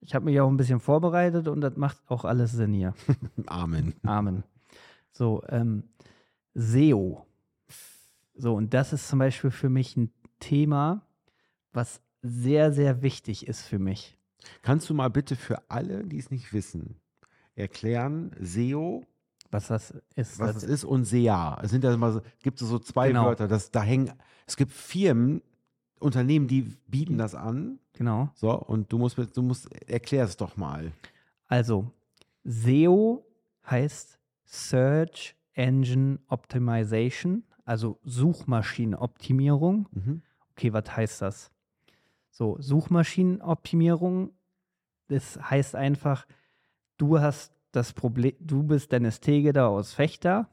ich 0.01 0.15
habe 0.15 0.27
mich 0.27 0.39
auch 0.41 0.49
ein 0.49 0.57
bisschen 0.59 0.81
vorbereitet 0.81 1.49
und 1.49 1.61
das 1.63 1.77
macht 1.77 1.99
auch 2.09 2.25
alles 2.25 2.53
Sinn 2.53 2.73
hier. 2.75 2.95
Amen. 3.47 3.95
Amen. 4.05 4.45
So, 5.17 5.43
ähm, 5.49 5.85
SEO. 6.55 7.25
So, 8.35 8.55
und 8.55 8.75
das 8.75 8.93
ist 8.93 9.09
zum 9.09 9.21
Beispiel 9.21 9.51
für 9.53 9.69
mich 9.71 9.97
ein 9.97 10.13
Thema, 10.41 11.07
was 11.73 12.01
sehr, 12.21 12.73
sehr 12.73 13.01
wichtig 13.03 13.47
ist 13.47 13.63
für 13.63 13.79
mich. 13.79 14.19
Kannst 14.63 14.91
du 14.91 14.95
mal 14.95 15.09
bitte 15.09 15.37
für 15.37 15.71
alle, 15.71 16.05
die 16.05 16.19
es 16.19 16.31
nicht 16.31 16.53
wissen, 16.53 16.97
erklären, 17.55 18.33
SEO, 18.41 19.05
Was 19.51 19.69
das 19.69 19.95
ist. 20.17 20.39
was 20.41 20.55
das, 20.55 20.65
es 20.65 20.69
ist 20.69 20.85
und 20.85 21.05
SEA? 21.05 21.59
Es 21.63 21.71
sind 21.71 21.85
ja 21.85 21.95
immer 21.95 22.13
so, 22.13 22.21
gibt 22.43 22.61
es 22.61 22.69
so 22.69 22.79
zwei 22.79 23.09
Genau. 23.09 23.27
Wörter, 23.27 23.47
das, 23.47 23.71
da 23.71 23.83
hängen, 23.83 24.13
es 24.47 24.57
gibt 24.57 24.73
Firmen, 24.73 25.43
Unternehmen, 26.01 26.49
die 26.49 26.63
bieten 26.89 27.17
das 27.19 27.35
an. 27.35 27.79
Genau. 27.93 28.31
So, 28.35 28.51
und 28.53 28.93
du 28.93 28.99
musst, 28.99 29.17
du 29.17 29.43
musst, 29.43 29.73
erklär 29.89 30.25
es 30.25 30.37
doch 30.37 30.57
mal. 30.57 30.93
Also, 31.47 31.91
SEO 32.43 33.25
heißt 33.71 34.19
Search 34.45 35.37
Engine 35.55 36.19
Optimization, 36.29 37.45
also 37.65 37.99
Suchmaschinenoptimierung. 38.05 39.89
Mhm. 39.93 40.23
Okay, 40.53 40.73
was 40.73 40.97
heißt 40.97 41.23
das? 41.23 41.51
So, 42.31 42.57
Suchmaschinenoptimierung, 42.61 44.33
das 45.09 45.39
heißt 45.39 45.77
einfach, 45.77 46.27
du 46.97 47.21
hast 47.21 47.53
das 47.73 47.93
Problem, 47.93 48.35
du 48.41 48.63
bist 48.63 48.93
Dennis 48.93 49.21
Tegeder 49.21 49.69
aus 49.69 49.93
Fechter 49.93 50.49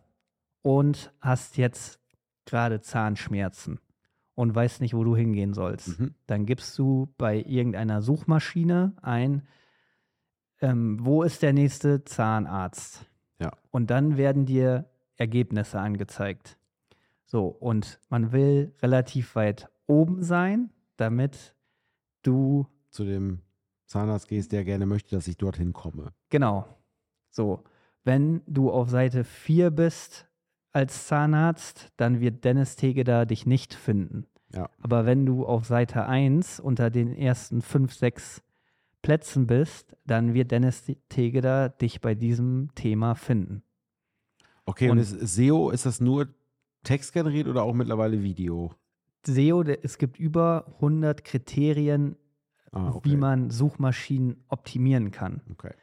und 0.62 1.14
hast 1.22 1.58
jetzt 1.58 2.00
gerade 2.46 2.82
Zahnschmerzen 2.82 3.80
und 4.36 4.54
weißt 4.54 4.82
nicht, 4.82 4.94
wo 4.94 5.04
du 5.04 5.16
hingehen 5.16 5.54
sollst. 5.54 6.00
Mhm. 6.00 6.16
Dann 6.28 6.46
gibst 6.46 6.78
du 6.78 7.14
bei 7.18 7.38
irgendeiner 7.42 8.02
Suchmaschine 8.02 8.94
ein, 9.02 9.48
ähm, 10.62 10.98
wo 11.02 11.24
ist 11.24 11.42
der 11.42 11.54
nächste 11.54 12.04
Zahnarzt? 12.04 13.06
Ja. 13.42 13.52
Und 13.72 13.90
dann 13.90 14.18
werden 14.18 14.46
dir 14.46 14.86
Ergebnisse 15.18 15.80
angezeigt. 15.80 16.58
So, 17.26 17.48
und 17.48 18.00
man 18.10 18.32
will 18.32 18.74
relativ 18.82 19.36
weit 19.36 19.70
oben 19.88 20.22
sein, 20.22 20.70
damit 20.98 21.56
du, 22.22 22.68
Zu 22.90 23.04
dem 23.06 23.40
Zahnarzt 23.86 24.28
gehst, 24.28 24.52
der 24.52 24.64
gerne 24.64 24.86
möchte, 24.86 25.16
dass 25.16 25.28
ich 25.28 25.38
dorthin 25.38 25.74
komme. 25.74 26.14
genau, 26.30 26.68
so, 27.30 27.64
wenn 28.04 28.42
du 28.46 28.72
auf 28.72 28.90
Seite 28.90 29.24
4 29.24 29.72
bist 29.72 30.28
als 30.72 31.08
Zahnarzt, 31.08 31.92
dann 31.98 32.20
wird 32.20 32.44
Dennis 32.44 32.76
Tegeder 32.76 33.26
dich 33.26 33.46
nicht 33.46 33.74
finden. 33.74 34.28
Ja. 34.54 34.70
Aber 34.82 35.06
wenn 35.06 35.26
du 35.26 35.46
auf 35.46 35.66
Seite 35.66 36.06
1 36.06 36.60
unter 36.60 36.90
den 36.90 37.16
ersten 37.16 37.62
5, 37.62 37.94
6 37.94 38.44
Plätzen 39.02 39.48
bist, 39.48 39.96
dann 40.06 40.34
wird 40.34 40.52
Dennis 40.52 40.84
Tegeder 41.10 41.70
dich 41.70 42.02
bei 42.02 42.14
diesem 42.16 42.70
Thema 42.76 43.16
finden. 43.16 43.64
Okay, 44.66 44.90
und, 44.90 44.98
Und- 45.00 45.04
ist 45.04 45.36
SEO, 45.36 45.72
ist 45.72 45.86
das 45.86 46.00
nur 46.02 46.28
Text 46.84 47.14
generiert 47.14 47.48
oder 47.48 47.64
auch 47.64 47.74
mittlerweile 47.74 48.22
Video? 48.24 48.74
SEO, 49.26 49.62
es 49.64 49.98
gibt 49.98 50.18
über 50.20 50.66
100 50.80 51.24
Kriterien, 51.24 52.16
Ah, 52.72 52.90
okay. 52.90 53.10
wie 53.12 53.18
man 53.18 53.50
Suchmaschinen 53.50 54.44
optimieren 54.48 55.12
kann. 55.12 55.42
Okay. 55.52 55.74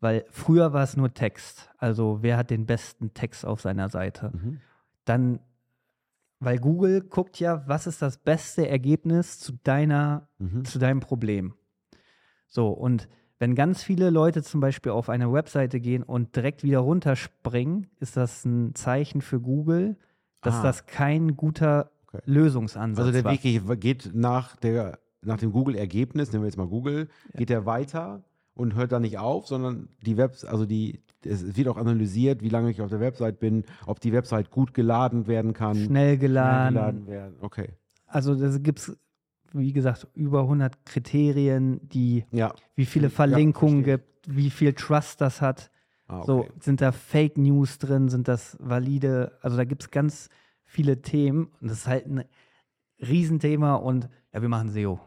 Weil 0.00 0.24
früher 0.30 0.72
war 0.72 0.82
es 0.82 0.96
nur 0.96 1.14
Text. 1.14 1.70
Also 1.78 2.18
wer 2.22 2.36
hat 2.36 2.50
den 2.50 2.66
besten 2.66 3.14
Text 3.14 3.46
auf 3.46 3.60
seiner 3.60 3.88
Seite? 3.88 4.32
Mhm. 4.34 4.60
Dann, 5.04 5.40
weil 6.40 6.58
Google 6.58 7.02
guckt 7.02 7.38
ja, 7.40 7.62
was 7.68 7.86
ist 7.86 8.02
das 8.02 8.18
beste 8.18 8.68
Ergebnis 8.68 9.38
zu 9.38 9.52
deiner, 9.62 10.28
Mhm. 10.38 10.64
zu 10.64 10.78
deinem 10.78 11.00
Problem. 11.00 11.54
So, 12.46 12.68
und 12.68 13.08
wenn 13.38 13.54
ganz 13.54 13.82
viele 13.82 14.10
Leute 14.10 14.42
zum 14.42 14.60
Beispiel 14.60 14.92
auf 14.92 15.08
eine 15.08 15.32
Webseite 15.32 15.80
gehen 15.80 16.02
und 16.02 16.36
direkt 16.36 16.62
wieder 16.62 16.78
runterspringen, 16.78 17.88
ist 18.00 18.16
das 18.16 18.44
ein 18.44 18.74
Zeichen 18.74 19.20
für 19.20 19.40
Google, 19.40 19.96
dass 20.40 20.56
Ah. 20.56 20.62
das 20.62 20.86
kein 20.86 21.36
guter 21.36 21.90
Okay. 22.08 22.22
Lösungsansatz 22.26 23.06
Also 23.06 23.12
der. 23.22 23.30
Weg 23.30 23.40
geht- 23.42 23.80
geht 23.80 24.10
nach, 24.14 24.54
der, 24.56 24.98
nach 25.22 25.38
dem 25.38 25.50
Google-Ergebnis, 25.52 26.32
nehmen 26.32 26.44
wir 26.44 26.48
jetzt 26.48 26.56
mal 26.56 26.68
Google, 26.68 27.08
geht 27.36 27.50
er 27.50 27.66
weiter 27.66 28.22
und 28.54 28.76
hört 28.76 28.92
da 28.92 29.00
nicht 29.00 29.18
auf, 29.18 29.48
sondern 29.48 29.88
die 30.06 30.16
Webs, 30.16 30.44
also 30.44 30.64
die, 30.64 31.00
es 31.24 31.56
wird 31.56 31.66
auch 31.66 31.76
analysiert, 31.76 32.40
wie 32.40 32.50
lange 32.50 32.70
ich 32.70 32.80
auf 32.82 32.90
der 32.90 33.00
Website 33.00 33.40
bin, 33.40 33.64
ob 33.86 33.98
die 33.98 34.12
Website 34.12 34.50
gut 34.52 34.74
geladen 34.74 35.26
werden 35.26 35.54
kann. 35.54 35.74
Schnell 35.74 36.16
geladen. 36.18 36.74
geladen 36.74 37.06
werden. 37.08 37.34
Okay. 37.40 37.70
Also 38.06 38.36
da 38.36 38.56
gibt 38.58 38.78
es, 38.78 38.96
wie 39.54 39.72
gesagt, 39.72 40.06
über 40.14 40.42
100 40.42 40.84
Kriterien, 40.84 41.80
die, 41.88 42.24
Ja. 42.32 42.54
wie 42.74 42.84
viele 42.86 43.06
Ja, 43.06 43.10
Verlinkungen 43.10 43.84
verstehe. 43.84 43.98
gibt, 43.98 44.36
wie 44.36 44.50
viel 44.50 44.72
Trust 44.74 45.20
das 45.20 45.40
hat. 45.40 45.70
Ah, 46.06 46.18
okay. 46.18 46.26
So, 46.26 46.46
sind 46.60 46.80
da 46.80 46.92
Fake 46.92 47.38
News 47.38 47.78
drin, 47.78 48.08
sind 48.08 48.28
das 48.28 48.56
valide, 48.60 49.38
also 49.40 49.56
da 49.56 49.64
gibt 49.64 49.82
es 49.82 49.90
ganz 49.90 50.28
viele 50.64 51.00
Themen 51.00 51.46
und 51.60 51.70
das 51.70 51.78
ist 51.78 51.86
halt 51.86 52.06
ein 52.06 52.24
Riesenthema 53.00 53.74
und 53.76 54.08
ja, 54.32 54.42
wir 54.42 54.48
machen 54.48 54.68
SEO. 54.70 55.00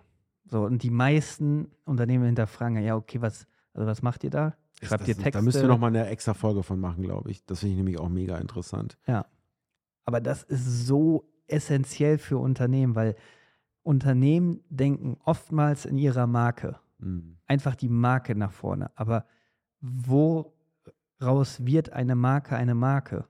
So, 0.50 0.64
und 0.64 0.82
die 0.84 0.90
meisten 0.90 1.70
Unternehmen 1.86 2.26
hinterfragen, 2.26 2.82
ja, 2.84 2.96
okay, 2.96 3.22
was, 3.22 3.48
also 3.74 3.86
was 3.88 4.02
macht 4.02 4.24
ihr 4.24 4.30
da? 4.30 4.56
Schreibt 4.82 5.08
ihr 5.08 5.16
Texte? 5.16 5.32
Da 5.32 5.42
müsst 5.42 5.58
ihr 5.62 5.68
noch 5.68 5.80
mal 5.80 5.88
eine 5.88 6.08
extra 6.08 6.34
Folge 6.34 6.64
von 6.64 6.80
machen, 6.80 7.04
glaube 7.04 7.32
ich. 7.32 7.44
Das 7.46 7.60
finde 7.60 7.72
ich 7.74 7.78
nämlich 7.78 8.00
auch 8.00 8.10
mega 8.10 8.38
interessant. 8.38 8.98
Ja. 9.08 9.26
Aber 10.06 10.22
das 10.22 10.44
ist 10.44 10.86
so 10.86 11.28
essentiell 11.48 12.18
für 12.18 12.38
Unternehmen, 12.38 12.96
weil 12.96 13.16
Unternehmen 13.88 14.60
denken 14.70 15.18
oftmals 15.24 15.86
in 15.86 15.98
ihrer 15.98 16.28
Marke. 16.28 16.78
Mhm. 17.00 17.38
Einfach 17.48 17.76
die 17.76 17.88
Marke 17.90 18.36
nach 18.36 18.52
vorne. 18.52 18.92
Aber 18.96 19.26
woraus 21.20 21.66
wird 21.66 21.94
eine 21.94 22.16
Marke 22.16 22.56
eine 22.56 22.76
Marke? 22.76 23.26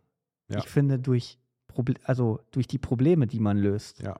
Ja. 0.49 0.59
Ich 0.59 0.67
finde, 0.69 0.99
durch, 0.99 1.37
Proble 1.67 1.95
also 2.03 2.39
durch 2.51 2.67
die 2.67 2.77
Probleme, 2.79 3.27
die 3.27 3.39
man 3.39 3.57
löst. 3.57 4.01
Ja, 4.01 4.19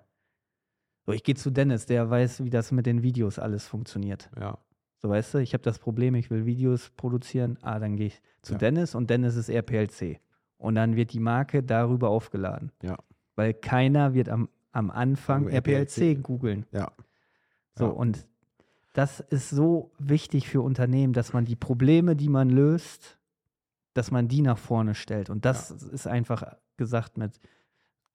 So, 1.06 1.12
ich 1.14 1.24
gehe 1.24 1.36
zu 1.36 1.50
Dennis, 1.52 1.86
der 1.86 2.10
weiß, 2.10 2.44
wie 2.44 2.50
das 2.50 2.72
mit 2.72 2.86
den 2.86 3.02
Videos 3.04 3.40
alles 3.40 3.66
funktioniert. 3.66 4.30
ja. 4.40 4.58
So, 5.00 5.10
weißt 5.10 5.36
du, 5.36 5.38
ich 5.38 5.54
habe 5.54 5.62
das 5.62 5.78
Problem, 5.78 6.16
ich 6.16 6.32
will 6.32 6.48
Videos 6.48 6.90
produzieren. 6.90 7.60
Ah, 7.62 7.78
dann 7.78 7.98
gehe 7.98 8.08
ich 8.08 8.20
zu 8.42 8.54
Ja. 8.54 8.58
Dennis 8.58 8.96
und 8.96 9.12
Dennis 9.12 9.36
ist 9.36 9.48
RPLC. 9.48 10.20
Und 10.58 10.74
dann 10.74 10.96
wird 10.96 11.14
die 11.14 11.20
Marke 11.20 11.62
darüber 11.62 12.10
aufgeladen. 12.10 12.72
Ja. 12.82 12.98
Weil 13.36 13.54
keiner 13.54 14.16
wird 14.16 14.28
am, 14.28 14.50
am 14.72 14.92
Anfang 14.92 15.46
Also 15.46 15.56
RPLC, 15.58 15.98
RPLC. 15.98 16.24
googeln. 16.24 16.66
Ja. 16.72 16.92
So, 17.76 17.86
Ja. 17.86 17.92
und 17.92 18.26
das 18.94 19.20
ist 19.20 19.50
so 19.50 19.92
wichtig 20.00 20.48
für 20.50 20.62
Unternehmen, 20.62 21.14
dass 21.14 21.34
man 21.34 21.46
die 21.46 21.56
Probleme, 21.56 22.16
die 22.16 22.30
man 22.30 22.50
löst, 22.50 23.20
dass 23.94 24.12
man 24.12 24.28
die 24.28 24.42
nach 24.42 24.58
vorne 24.58 24.96
stellt. 24.96 25.30
Und 25.30 25.46
das 25.46 25.72
ist 25.72 26.08
einfach 26.08 26.56
gesagt 26.78 27.18
mit 27.18 27.40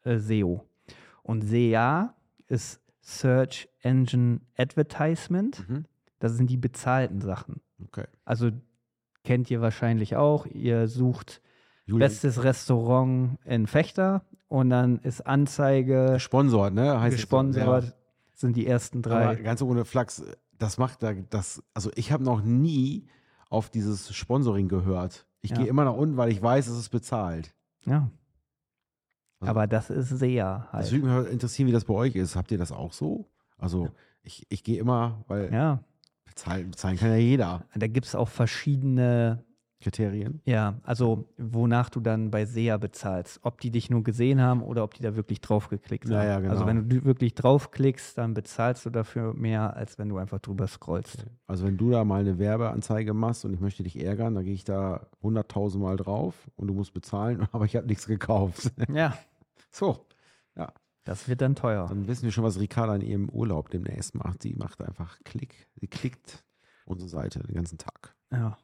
äh, 0.05 0.19
SEO. 0.19 0.65
Und 1.23 1.43
SEA 1.43 2.15
ist 2.49 2.81
Search 3.01 3.69
Engine 3.81 4.41
Advertisement. 4.57 5.69
Mhm. 5.69 5.85
Das 6.19 6.33
sind 6.37 6.51
die 6.51 6.57
bezahlten 6.57 7.21
Sachen. 7.21 7.61
Okay. 7.85 8.07
Also 8.25 8.51
kennt 9.25 9.51
ihr 9.51 9.61
wahrscheinlich 9.61 10.15
auch. 10.17 10.47
Ihr 10.47 10.87
sucht 10.89 11.43
Julian, 11.85 12.09
bestes 12.09 12.43
Restaurant 12.45 13.39
in 13.45 13.67
Fechter 13.67 14.25
und 14.53 14.71
dann 14.71 14.99
ist 14.99 15.27
Anzeige 15.27 16.11
gesponsert, 16.15 16.75
ne? 16.75 17.01
Heißt 17.01 17.17
gesponsert. 17.17 17.97
Sind 18.35 18.57
die 18.57 18.67
ersten 18.67 19.03
Ja. 19.03 19.11
Aber 19.11 19.35
drei. 19.35 19.43
ganz 19.43 19.63
ohne 19.63 19.85
Flachs, 19.85 20.23
das 20.59 20.77
macht 20.79 21.03
da 21.03 21.13
das, 21.15 21.63
also 21.75 21.91
ich 21.95 22.13
habe 22.13 22.23
noch 22.25 22.43
nie 22.43 23.07
auf 23.49 23.71
dieses 23.71 24.15
Sponsoring 24.15 24.69
gehört. 24.69 25.27
Ich 25.41 25.51
Ja. 25.51 25.59
gehe 25.59 25.67
immer 25.67 25.85
nach 25.85 25.95
unten, 25.95 26.17
weil 26.17 26.31
ich 26.31 26.43
weiß, 26.43 26.67
es 26.69 26.79
ist 26.79 26.89
bezahlt. 26.91 27.55
Ja. 27.85 28.11
Also- 29.41 29.51
Aber 29.51 29.67
das 29.67 29.91
ist 29.91 30.09
sehr 30.11 30.69
halt. 30.73 30.85
Das 30.85 30.93
würde 30.93 31.07
mich 31.07 31.33
interessieren, 31.33 31.69
wie 31.69 31.73
das 31.73 31.85
bei 31.85 31.95
euch 31.95 32.15
ist. 32.15 32.37
Habt 32.37 32.51
ihr 32.53 32.59
das 32.59 32.73
auch 32.73 32.93
so? 32.93 33.27
Also 33.59 33.89
ich, 34.23 34.47
ich 34.51 34.63
gehe 34.65 34.79
immer, 34.79 35.25
weil 35.29 35.53
Ja. 35.53 35.83
bezahlen, 36.25 36.71
bezahlen 36.71 36.97
kann 36.97 37.11
ja 37.11 37.17
jeder. 37.17 37.65
Da 37.75 37.87
gibt 37.87 38.07
es 38.07 38.15
auch 38.15 38.29
verschiedene, 38.29 39.45
Kriterien. 39.83 40.41
ja, 40.45 40.81
also 40.85 41.29
wonach 41.37 41.91
du 41.91 42.01
dann 42.01 42.31
bei 42.31 42.45
SEA 42.47 42.77
bezahlst. 42.79 43.41
Ob 43.43 43.61
die 43.61 43.71
dich 43.71 43.91
nur 43.91 44.03
gesehen 44.03 44.41
haben 44.41 44.63
oder 44.63 44.85
ob 44.85 44.95
die 44.95 45.03
da 45.03 45.15
wirklich 45.17 45.41
draufgeklickt 45.41 46.07
haben. 46.07 46.13
Ja, 46.15 46.25
ja, 46.25 46.41
genau. 46.41 46.53
Also 46.53 46.67
wenn 46.67 46.89
du 46.89 47.05
wirklich 47.05 47.35
draufklickst, 47.35 48.17
dann 48.17 48.35
bezahlst 48.35 48.87
du 48.87 48.91
dafür 48.91 49.35
mehr, 49.35 49.77
als 49.77 49.99
wenn 49.99 50.09
du 50.09 50.17
einfach 50.19 50.39
drüber 50.39 50.67
scrollst. 50.67 51.27
Also 51.47 51.67
wenn 51.67 51.77
du 51.77 51.91
da 51.91 52.05
mal 52.05 52.21
eine 52.21 52.39
Werbeanzeige 52.39 53.13
machst 53.13 53.45
und 53.45 53.53
ich 53.53 53.61
möchte 53.61 53.83
dich 53.83 54.03
ärgern, 54.03 54.35
dann 54.35 54.45
gehe 54.45 54.55
ich 54.55 54.65
da 54.65 55.07
hunderttausend 55.23 55.83
Mal 55.83 55.97
drauf 55.97 56.51
und 56.57 56.69
du 56.69 56.75
musst 56.75 56.95
bezahlen, 56.95 57.47
aber 57.53 57.65
ich 57.65 57.77
habe 57.77 57.87
nichts 57.87 58.07
gekauft. 58.07 58.71
Ja. 58.93 59.17
So, 59.71 60.07
Das 61.05 61.29
wird 61.29 61.41
dann 61.41 61.57
teuer. 61.57 61.87
dann 61.89 62.07
wissen 62.07 62.23
wir 62.23 62.31
schon, 62.31 62.45
was 62.45 62.61
Ricarda 62.61 62.95
in 62.95 63.01
ihrem 63.03 63.29
Urlaub 63.29 63.71
demnächst 63.71 64.15
macht. 64.15 64.43
Sie 64.43 64.55
macht 64.55 64.81
einfach 64.81 65.19
Klick. 65.25 65.67
Sie 65.81 65.89
klickt 65.89 66.45
unsere 66.85 67.09
Seite 67.09 67.41
den 67.41 67.55
ganzen 67.57 67.77
Tag. 67.79 68.15
Ja. 68.31 68.57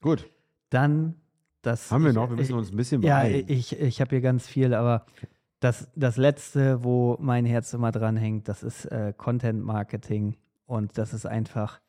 Gut. 0.00 0.30
Dann 0.70 1.16
das. 1.62 1.90
Haben 1.90 2.04
wir 2.04 2.12
noch? 2.12 2.30
Wir 2.30 2.36
müssen 2.36 2.52
ich, 2.52 2.56
uns 2.58 2.70
ein 2.70 2.76
bisschen 2.76 3.02
Ja, 3.02 3.20
beeilen. 3.20 3.44
ich, 3.48 3.78
ich 3.78 4.00
habe 4.00 4.10
hier 4.10 4.20
ganz 4.20 4.46
viel, 4.46 4.74
aber 4.74 5.06
das, 5.60 5.90
das 5.96 6.16
Letzte, 6.16 6.84
wo 6.84 7.16
mein 7.20 7.44
Herz 7.46 7.72
immer 7.72 7.92
dran 7.92 8.16
hängt, 8.16 8.48
das 8.48 8.62
ist 8.62 8.84
äh, 8.86 9.12
Content 9.16 9.64
Marketing. 9.64 10.36
Und 10.66 10.98
das 10.98 11.14
ist 11.14 11.26
einfach 11.26 11.80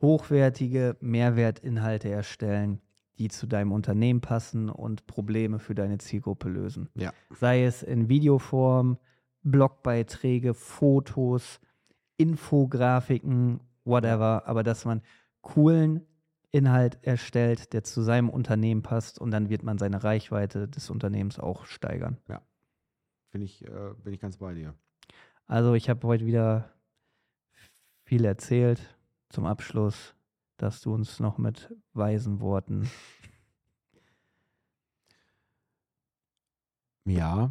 hochwertige 0.00 0.96
Mehrwertinhalte 1.00 2.08
erstellen, 2.08 2.80
die 3.18 3.28
zu 3.28 3.46
deinem 3.46 3.72
Unternehmen 3.72 4.20
passen 4.20 4.68
und 4.70 5.06
Probleme 5.06 5.58
für 5.58 5.74
deine 5.74 5.98
Zielgruppe 5.98 6.48
lösen. 6.48 6.88
Ja. 6.94 7.12
Sei 7.30 7.64
es 7.64 7.82
in 7.82 8.08
Videoform, 8.08 8.98
Blogbeiträge, 9.42 10.54
Fotos, 10.54 11.60
Infografiken, 12.16 13.60
whatever, 13.84 14.42
aber 14.46 14.62
dass 14.62 14.84
man 14.84 15.02
coolen 15.40 16.02
Inhalt 16.58 16.98
erstellt, 17.02 17.72
der 17.72 17.84
zu 17.84 18.02
seinem 18.02 18.28
Unternehmen 18.28 18.82
passt 18.82 19.18
und 19.18 19.30
dann 19.30 19.48
wird 19.48 19.62
man 19.62 19.78
seine 19.78 20.02
Reichweite 20.02 20.68
des 20.68 20.90
Unternehmens 20.90 21.38
auch 21.38 21.64
steigern. 21.64 22.18
Bin 23.30 23.42
ich, 23.42 23.64
äh, 23.64 23.94
bin 24.02 24.12
ich 24.12 24.20
ganz 24.20 24.38
bei 24.38 24.54
dir. 24.54 24.74
Also 25.46 25.74
ich 25.74 25.88
habe 25.88 26.06
heute 26.06 26.26
wieder 26.26 26.74
viel 28.04 28.24
erzählt. 28.24 28.80
Zum 29.28 29.46
Abschluss, 29.46 30.14
dass 30.56 30.80
du 30.80 30.92
uns 30.92 31.20
noch 31.20 31.38
mit 31.38 31.74
weisen 31.92 32.40
Worten. 32.40 32.90
Ja. 37.04 37.50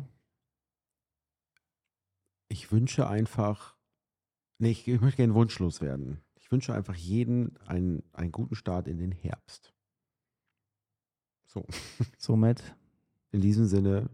Ich 2.47 2.71
wünsche 2.71 3.07
einfach, 3.07 3.75
nee, 4.59 4.69
ich, 4.69 4.87
ich 4.87 5.01
möchte 5.01 5.17
gerne 5.17 5.33
wunschlos 5.33 5.81
werden. 5.81 6.21
Ich 6.47 6.51
wünsche 6.53 6.73
einfach 6.73 6.95
jeden 6.95 7.57
einen, 7.67 8.03
einen 8.13 8.31
guten 8.31 8.55
Start 8.55 8.87
in 8.87 8.97
den 8.99 9.11
Herbst. 9.11 9.73
So, 11.45 11.65
Somit, 12.17 12.63
in 13.33 13.41
diesem 13.41 13.65
Sinne, 13.65 14.09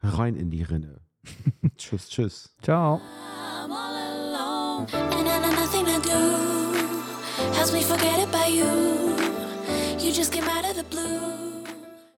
rein 0.00 0.36
in 0.36 0.50
die 0.50 0.62
Rinne. 0.62 1.00
tschüss, 1.76 2.08
tschüss. 2.10 2.54
ciao. 2.62 3.00
I'm 3.00 3.72
all 3.72 3.96
alone, 3.96 4.86
and 4.92 5.28
I 5.28 5.40
know 5.40 5.50
nothing 5.50 5.84
to 5.86 6.00
do. 6.00 7.54
Helps 7.56 7.72
me 7.72 7.82
forget 7.82 8.20
about 8.28 8.52
you. 8.52 9.16
You 9.98 10.12
just 10.12 10.32
came 10.32 10.44
out 10.44 10.64
of. 10.64 10.67